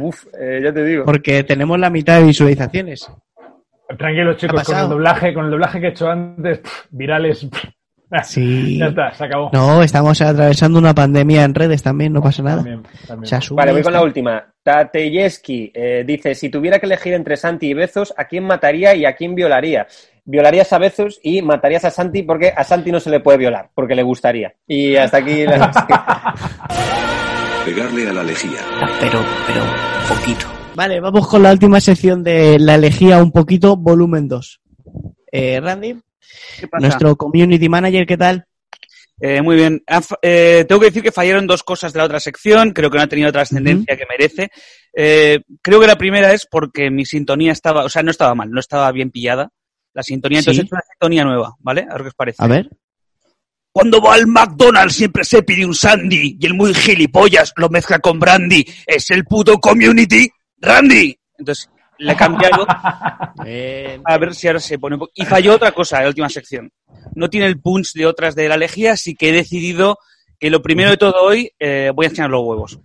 [0.00, 1.04] Uf, eh, ya te digo.
[1.04, 3.10] Porque tenemos la mitad de visualizaciones.
[3.96, 7.44] Tranquilos, chicos, con el doblaje, con el doblaje que he hecho antes, pff, virales.
[7.46, 7.64] pff,
[8.24, 8.78] Sí.
[8.78, 9.50] Ya está, se acabó.
[9.52, 12.56] No, estamos atravesando una pandemia en redes también, no pasa nada.
[12.56, 13.26] También, también.
[13.28, 14.46] Se asume Vale, voy con la última.
[14.62, 19.04] Tateyeski eh, dice, si tuviera que elegir entre Santi y Bezos, ¿a quién mataría y
[19.04, 19.86] a quién violaría?
[20.30, 23.70] Violarías a Bezos y matarías a Santi porque a Santi no se le puede violar,
[23.74, 24.52] porque le gustaría.
[24.66, 25.72] Y hasta aquí la...
[27.64, 28.60] Pegarle a la lejía.
[29.00, 29.62] Pero, pero,
[30.06, 30.44] poquito.
[30.74, 34.60] Vale, vamos con la última sección de la elegía un poquito, volumen 2.
[35.32, 35.98] Eh, Randy,
[36.60, 36.86] ¿Qué pasa?
[36.86, 38.44] nuestro community manager, ¿qué tal?
[39.22, 39.82] Eh, muy bien.
[40.20, 42.72] Eh, tengo que decir que fallaron dos cosas de la otra sección.
[42.72, 44.50] Creo que no ha tenido trascendencia que merece.
[44.94, 48.50] Eh, creo que la primera es porque mi sintonía estaba, o sea, no estaba mal,
[48.50, 49.50] no estaba bien pillada.
[49.98, 50.66] La sintonía, entonces Sí.
[50.66, 51.80] hecho una sintonía nueva, ¿vale?
[51.90, 52.40] A ver qué os parece.
[52.40, 52.70] A ver.
[53.72, 57.98] Cuando va al McDonald's siempre se pide un Sandy y el muy gilipollas lo mezcla
[57.98, 58.64] con Brandy.
[58.86, 60.28] Es el puto community
[60.58, 61.18] Randy.
[61.36, 61.68] Entonces
[61.98, 65.12] le he cambiado a ver si ahora se pone un poco.
[65.16, 66.70] Y falló otra cosa en la última sección.
[67.16, 69.98] No tiene el punch de otras de la lejía, así que he decidido
[70.38, 72.78] que lo primero de todo hoy eh, voy a enseñar los huevos.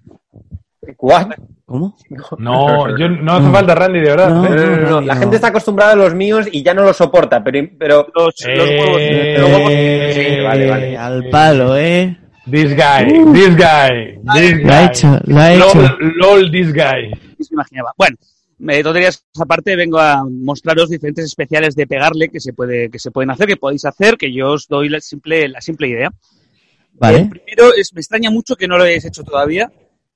[1.00, 1.28] ¿What?
[1.66, 1.96] ¿Cómo?
[2.40, 3.52] No, yo, no hace No.
[3.54, 4.30] falta Randy, de verdad.
[4.30, 4.46] No.
[4.46, 5.02] Eh, No, no, no, no.
[5.02, 8.36] La gente está acostumbrada a los míos y ya no los soporta, pero, pero Los,
[8.46, 8.98] los huevos.
[9.00, 10.98] Eh, los huevos- sí, vale, vale.
[10.98, 12.18] Al palo, ¿eh?
[12.50, 14.86] This guy, this guy, this Lo ha guy.
[14.90, 15.74] hecho, lo ha hecho.
[15.76, 17.14] LOL, LOL, this guy.
[17.40, 17.94] se imaginaba.
[17.98, 18.18] Bueno,
[18.60, 23.12] me tonterías aparte, vengo a mostraros diferentes especiales de pegarle que se puede, que se
[23.12, 26.08] pueden hacer, que podéis hacer, que yo os doy la simple, la simple idea.
[26.08, 27.26] El Vale.
[27.30, 29.72] primero es, me extraña mucho que no lo hayáis hecho todavía.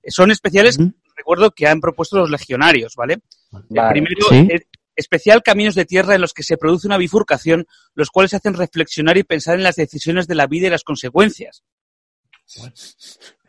[0.07, 0.77] Son especiales,
[1.15, 3.19] recuerdo, que han propuesto los legionarios, ¿vale?
[3.53, 4.47] El primero Sí.
[4.49, 4.61] es
[4.95, 9.17] especial caminos de tierra en los que se produce una bifurcación, los cuales hacen reflexionar
[9.17, 11.63] y pensar en las decisiones de la vida y las consecuencias.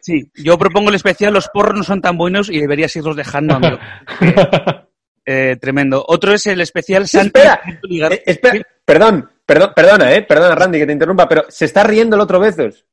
[0.00, 3.54] Sí, yo propongo el especial, los porros no son tan buenos y deberías irlos dejando,
[3.54, 3.78] amigo.
[5.30, 6.02] Eh, tremendo.
[6.08, 7.26] Otro es el especial Santi.
[7.38, 11.66] Espera, Ligar- Eh, espera, perdón, perdón, perdona, eh, perdona Randy que te interrumpa, pero se
[11.66, 12.86] está riendo el otro Bezos.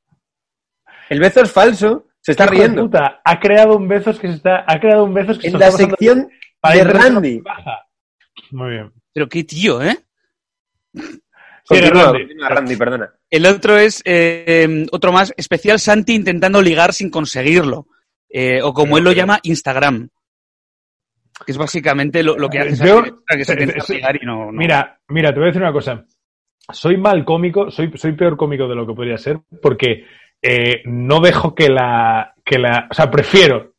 [1.09, 2.83] El Bezos falso se está riendo.
[2.83, 5.53] puta, ha creado un Bezos que se está, ha creado un Bezos que se En
[5.55, 7.39] está la sección para de Randy.
[7.41, 7.85] baja.
[8.51, 8.91] Muy bien.
[9.13, 9.97] Pero qué tío, ¿eh?
[10.93, 12.19] Sigue, Continúa, Randy.
[12.23, 13.13] continúa, Randy, perdona.
[13.29, 17.87] El otro es eh, otro más, especial Santi intentando ligar sin conseguirlo.
[18.29, 20.09] Eh, o como él lo llama, Instagram.
[21.45, 24.45] Que es básicamente lo, lo que hace Yo- que es intentar eh, ligar y no,
[24.45, 26.05] no- Mira, mira, te voy a decir una cosa.
[26.71, 30.05] Soy mal cómico, soy, soy peor cómico de lo que podría ser, porque
[30.41, 32.87] eh, no dejo que la, que la.
[32.89, 33.73] O sea, prefiero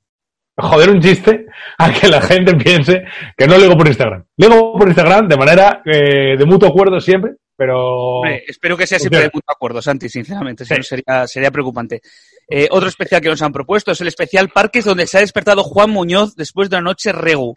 [0.59, 1.47] joder un chiste
[1.79, 3.05] a que la gente piense
[3.37, 4.25] que no ligo por Instagram.
[4.37, 8.17] Ligo por Instagram de manera eh, de mutuo acuerdo siempre, pero.
[8.21, 10.65] Hombre, espero que sea siempre de mutuo acuerdo, Santi, sinceramente.
[10.65, 10.79] Si Sí.
[10.79, 12.01] no sería, sería preocupante.
[12.49, 15.63] Eh, otro especial que nos han propuesto es el especial Parques, donde se ha despertado
[15.65, 17.55] Juan Muñoz después de una noche regu.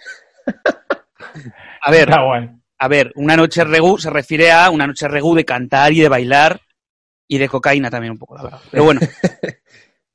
[1.82, 2.10] A ver,
[2.80, 6.10] a ver, una noche regu se refiere a una noche regu de cantar y de
[6.10, 6.60] bailar
[7.30, 8.60] y de cocaína también un poco, la verdad.
[8.70, 9.00] Pero bueno.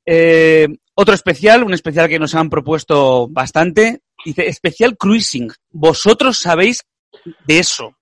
[0.07, 5.51] Eh, otro especial, un especial que nos han propuesto bastante, dice especial cruising.
[5.71, 6.85] Vosotros sabéis
[7.47, 7.97] de eso,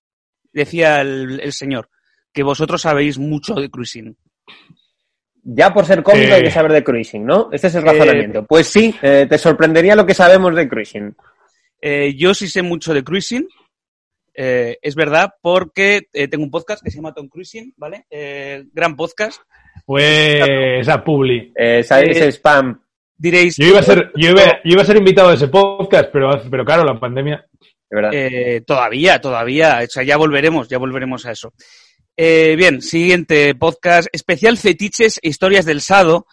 [0.52, 1.90] decía el, el señor,
[2.32, 4.16] que vosotros sabéis mucho de cruising.
[5.44, 6.34] Ya por ser cómico Eh.
[6.34, 7.48] hay que saber de cruising, ¿no?
[7.52, 8.44] Este es el razonamiento.
[8.46, 11.14] Pues sí, eh, te sorprendería lo que sabemos de cruising.
[11.80, 13.46] Eh, yo sí sé mucho de cruising.
[14.34, 18.06] Eh, es verdad, porque eh, tengo un podcast que se llama Tom Cruising, ¿vale?
[18.10, 19.42] Eh, gran podcast.
[19.86, 21.52] Pues a Publi.
[21.84, 22.80] ¿Sabéis Eh, spam?
[23.16, 26.10] Diréis, Yo iba a ser, yo iba, yo iba a ser invitado a ese podcast,
[26.12, 27.46] pero, pero claro, la pandemia.
[27.88, 28.10] De verdad.
[28.12, 29.78] Eh, todavía, todavía.
[29.84, 31.52] O sea, ya volveremos, ya volveremos a eso.
[32.16, 34.08] Eh, bien, siguiente podcast.
[34.12, 36.26] Especial fetiches e historias del Sado.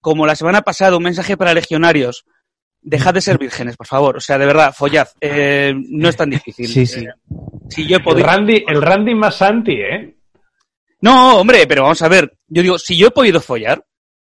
[0.00, 2.24] Como la semana pasada, un mensaje para legionarios.
[2.90, 4.16] Dejad de ser vírgenes, por favor.
[4.16, 5.06] O sea, de verdad, follad.
[5.20, 6.66] Eh, no es tan difícil.
[6.66, 7.00] Sí, sí.
[7.04, 7.08] Eh,
[7.68, 8.26] si yo he El podido...
[8.26, 10.14] Randy, el Randy más Santi, ¿eh?
[11.02, 12.32] No, hombre, pero vamos a ver.
[12.46, 13.84] Yo digo, si yo he podido follar,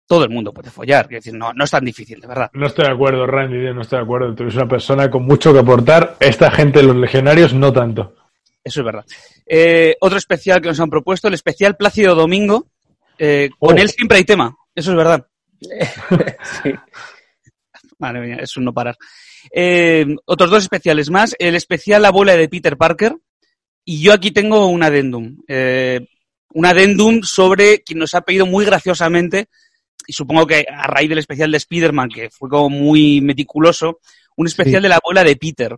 [0.07, 1.09] todo el mundo puede follar.
[1.09, 2.49] Quiero decir, no, no es tan difícil, de verdad.
[2.55, 4.35] No estoy de acuerdo, Randy, no estoy de acuerdo.
[4.37, 6.17] Tú eres una persona con mucho que aportar.
[6.21, 8.15] Esta gente, los legionarios, no tanto.
[8.63, 9.05] Eso es verdad.
[9.47, 12.69] Eh, otro especial que nos han propuesto, el especial Plácido Domingo.
[13.19, 13.81] Eh, con Oh.
[13.83, 14.55] él siempre hay tema.
[14.75, 15.27] Eso es verdad.
[16.63, 16.73] Sí.
[18.13, 18.97] Madre mía, es un no parar.
[19.53, 21.35] Eh, otros dos especiales más.
[21.39, 23.17] El especial La abuela de Peter Parker.
[23.85, 25.37] Y yo aquí tengo un adendum.
[25.49, 26.01] Eh,
[26.55, 29.49] un adendum sobre quien nos ha pedido muy graciosamente,
[30.07, 34.01] y supongo que a raíz del especial de Spider-Man, que fue como muy meticuloso,
[34.37, 34.85] un especial Sí.
[34.85, 35.77] de la abuela de Peter.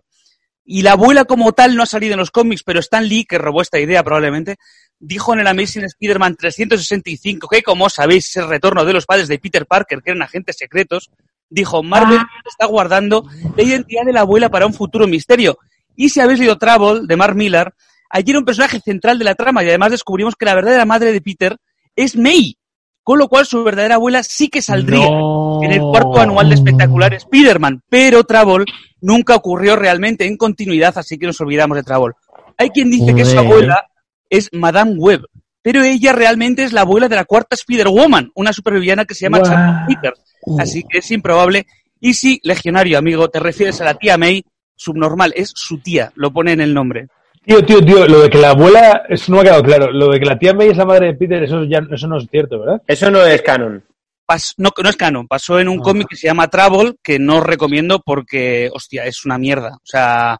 [0.63, 3.37] Y la abuela como tal no ha salido en los cómics, pero Stan Lee, que
[3.37, 4.57] robó esta idea probablemente,
[4.99, 9.27] dijo en el Amazing Spider-Man 365 que, como sabéis, es el retorno de los padres
[9.27, 11.09] de Peter Parker, que eran agentes secretos,
[11.49, 13.23] dijo, Marvel está guardando
[13.55, 15.57] la identidad de la abuela para un futuro misterio.
[15.95, 17.73] Y si habéis leído Travel, de Mark Millar,
[18.09, 21.11] allí era un personaje central de la trama y además descubrimos que la verdadera madre
[21.11, 21.57] de Peter
[21.95, 22.57] es May.
[23.03, 25.63] Con lo cual su verdadera abuela sí que saldría No.
[25.63, 27.81] en el cuarto anual de espectacular Spider-Man.
[27.89, 28.65] Pero Travol
[28.99, 32.15] nunca ocurrió realmente en continuidad, así que nos olvidamos de Travol.
[32.57, 33.87] Hay quien dice que su abuela
[34.29, 35.21] es Madame Web,
[35.69, 39.39] pero ella realmente es la abuela de la cuarta Spider-Woman, una supervillana que se llama
[39.39, 39.51] Guau.
[39.51, 40.21] Sharon Peters.
[40.59, 41.67] Así que es improbable.
[41.99, 44.45] Y si, legionario amigo, te refieres a la tía May,
[44.77, 47.07] subnormal, es su tía, lo pone en el nombre.
[47.45, 49.91] Tío, tío, tío, lo de que la abuela, eso no me ha quedado claro.
[49.91, 52.17] Lo de que la tía May es la madre de Peter, eso ya eso no
[52.17, 52.81] es cierto, ¿verdad?
[52.87, 53.83] Eso no es canon.
[54.25, 55.83] Pas- no, no es canon, pasó en un Ah.
[55.83, 59.71] cómic que se llama Travel, que no os recomiendo porque, hostia, es una mierda.
[59.75, 60.37] O sea,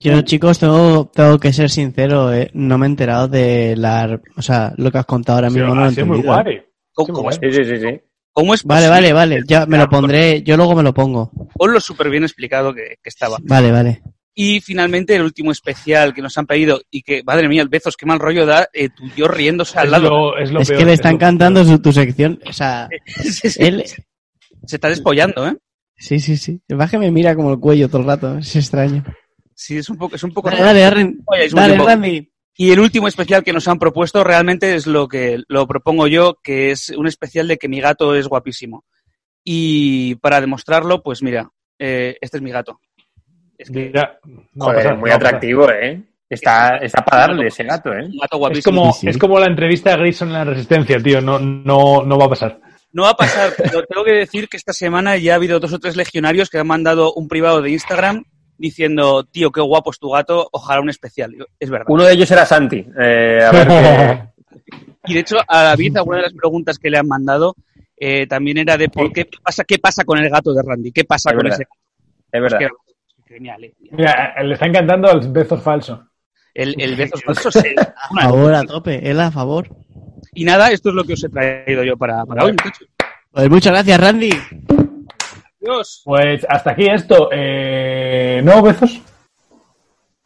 [0.00, 4.20] Yo, chicos, tengo, tengo que ser sincero, eh, no me he enterado de la...
[4.36, 6.34] O sea, lo que has contado ahora Sí, mismo no lo he es muy entendido.
[6.34, 6.62] guay.
[6.92, 8.00] ¿cómo, cómo es, Sí, sí, sí, sí.
[8.32, 11.30] cómo es Vale, vale, vale, ya me lo pondré, yo luego me lo pongo.
[11.54, 13.38] Ponlo súper bien explicado que, que estaba.
[13.42, 14.02] Vale, vale.
[14.36, 17.96] Y finalmente el último especial que nos han pedido y que, madre mía, el Bezos,
[17.96, 20.08] qué mal rollo da, eh, tú y yo riéndose al Es lado.
[20.10, 22.52] lo, es lo Es peor, que le es están lo cantando su, tu sección, o
[22.52, 23.84] sea, Sí, sí, él...
[24.66, 25.56] Se está despollando, ¿eh?
[25.96, 26.60] Sí, sí, sí.
[26.68, 29.04] El baje me mira como el cuello todo el rato, es extraño.
[29.54, 31.22] Sí, es un poco, es un poco Dale, dale, Darren.
[31.26, 31.88] Oye, es un Dale, tiempo.
[31.88, 32.30] Randy.
[32.56, 36.38] Y el último especial que nos han propuesto realmente es lo que lo propongo yo,
[36.42, 38.84] que es un especial de que mi gato es guapísimo.
[39.42, 42.80] Y para demostrarlo, pues mira, eh, este es mi gato.
[43.58, 44.18] Es que Mira,
[44.54, 45.26] no Joder, pasar, muy no pasar.
[45.26, 46.02] atractivo, ¿eh?
[46.28, 48.04] Está, está para darle ese gato, ¿eh?
[48.06, 48.80] un gato Es guapísimo.
[48.80, 49.08] como, Sí, sí.
[49.08, 51.20] es como la entrevista de Grayson en la Resistencia, tío.
[51.20, 52.60] No, no, no va a pasar.
[52.92, 55.72] No va a pasar, pero tengo que decir que esta semana ya ha habido dos
[55.72, 58.24] o tres legionarios que han mandado un privado de Instagram
[58.58, 61.34] diciendo, tío, qué guapo es tu gato, ojalá un especial.
[61.58, 61.86] Es verdad.
[61.88, 62.86] Uno de ellos era Santi.
[63.00, 64.22] Eh, a ver qué...
[65.06, 67.54] Y de hecho, a David, alguna de las preguntas que le han mandado
[67.96, 71.04] eh, también era de por qué pasa, qué pasa con el gato de Randy, qué
[71.04, 71.60] pasa Es con verdad.
[71.60, 71.80] ese gato.
[72.32, 72.62] Es verdad.
[72.62, 72.68] Es
[73.28, 73.74] que- genial, eh.
[73.90, 76.08] Mira, le está encantando al Bezos falso.
[76.54, 77.56] El, el besos falsos.
[77.56, 77.74] eh,
[78.18, 79.68] A favor, a tope, él a favor.
[80.32, 82.88] Y nada, esto es lo que os he traído yo para, para hoy, muchachos.
[83.32, 84.30] Pues muchas gracias, Randy.
[86.04, 87.28] Pues hasta aquí esto.
[87.32, 89.00] Eh, ¿No, Bezos?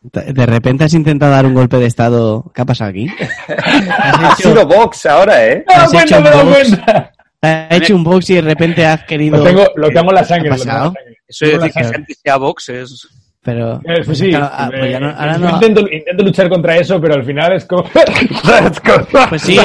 [0.01, 2.51] De repente has intentado dar un golpe de estado.
[2.55, 3.07] ¿Qué ha pasado aquí?
[3.49, 5.65] Ha sido Vox ahora, ¿eh?
[5.67, 6.55] ¡Me he dado Has hecho un box.
[6.55, 7.13] cuenta!
[7.43, 9.39] Has hecho un box y de repente has querido.
[9.39, 10.49] Lo tengo, lo tengo en la sangre.
[10.49, 10.95] ¿Qué ha pasado?
[11.27, 12.39] Eso Tengo decir que gente sea
[12.83, 13.09] es...
[13.43, 13.75] Pero.
[13.85, 16.49] Eh, pues sí, claro, ah, pues ya no- eh, ahora yo no- intento, intento luchar
[16.49, 17.85] contra eso, pero al final es como...
[19.29, 19.59] Pues sí,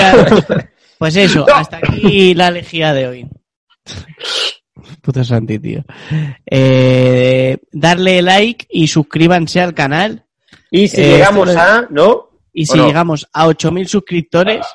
[0.98, 3.28] pues eso, hasta aquí la elegía de hoy.
[5.02, 5.84] Puto Santi, tío.
[6.46, 10.26] Eh, darle like y suscríbanse al canal.
[10.72, 11.88] Y si Eh, llegamos a...
[11.90, 12.30] ¿No?
[12.54, 12.88] Y ¿O si no?
[12.88, 14.66] llegamos a 8.000 suscriptores,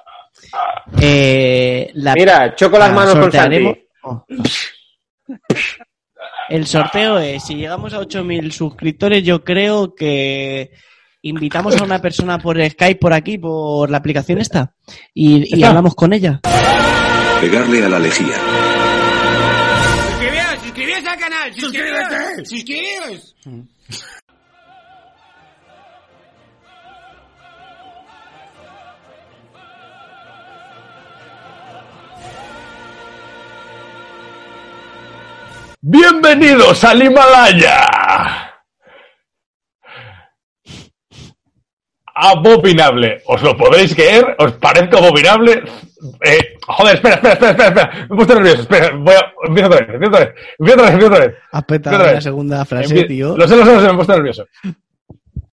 [1.00, 3.84] eh, la Mira, choco las la manos con Santi.
[4.02, 4.24] Oh.
[6.48, 10.72] El sorteo es, si llegamos a 8.000 suscriptores, yo creo que
[11.22, 14.74] invitamos a una persona por Skype por aquí, por la aplicación esta,
[15.14, 16.40] y, y hablamos con ella.
[17.40, 18.34] Pegarle a la lejía.
[21.28, 23.78] Suscribíos, suscribíos al canal, suscribíos, suscribíos.
[35.80, 38.47] ¡Bienvenidos al Himalaya!
[42.20, 43.22] Abominable.
[43.26, 44.34] ¿Os lo podéis creer?
[44.38, 45.62] ¿Os parezco abominable?
[46.24, 47.90] Eh, joder, espera, espera, espera, espera, espera.
[47.94, 48.60] Me he puesto nervioso.
[48.62, 49.32] Espera, voy a...
[49.46, 50.34] Empiezo otra vez, empiezo otra vez.
[50.58, 51.34] Empiezo otra vez, empiezo otra vez.
[51.78, 53.36] Otra la segunda frase, Empie- tío.
[53.36, 54.46] Lo sé, lo sé, lo sé, me he puesto nervioso.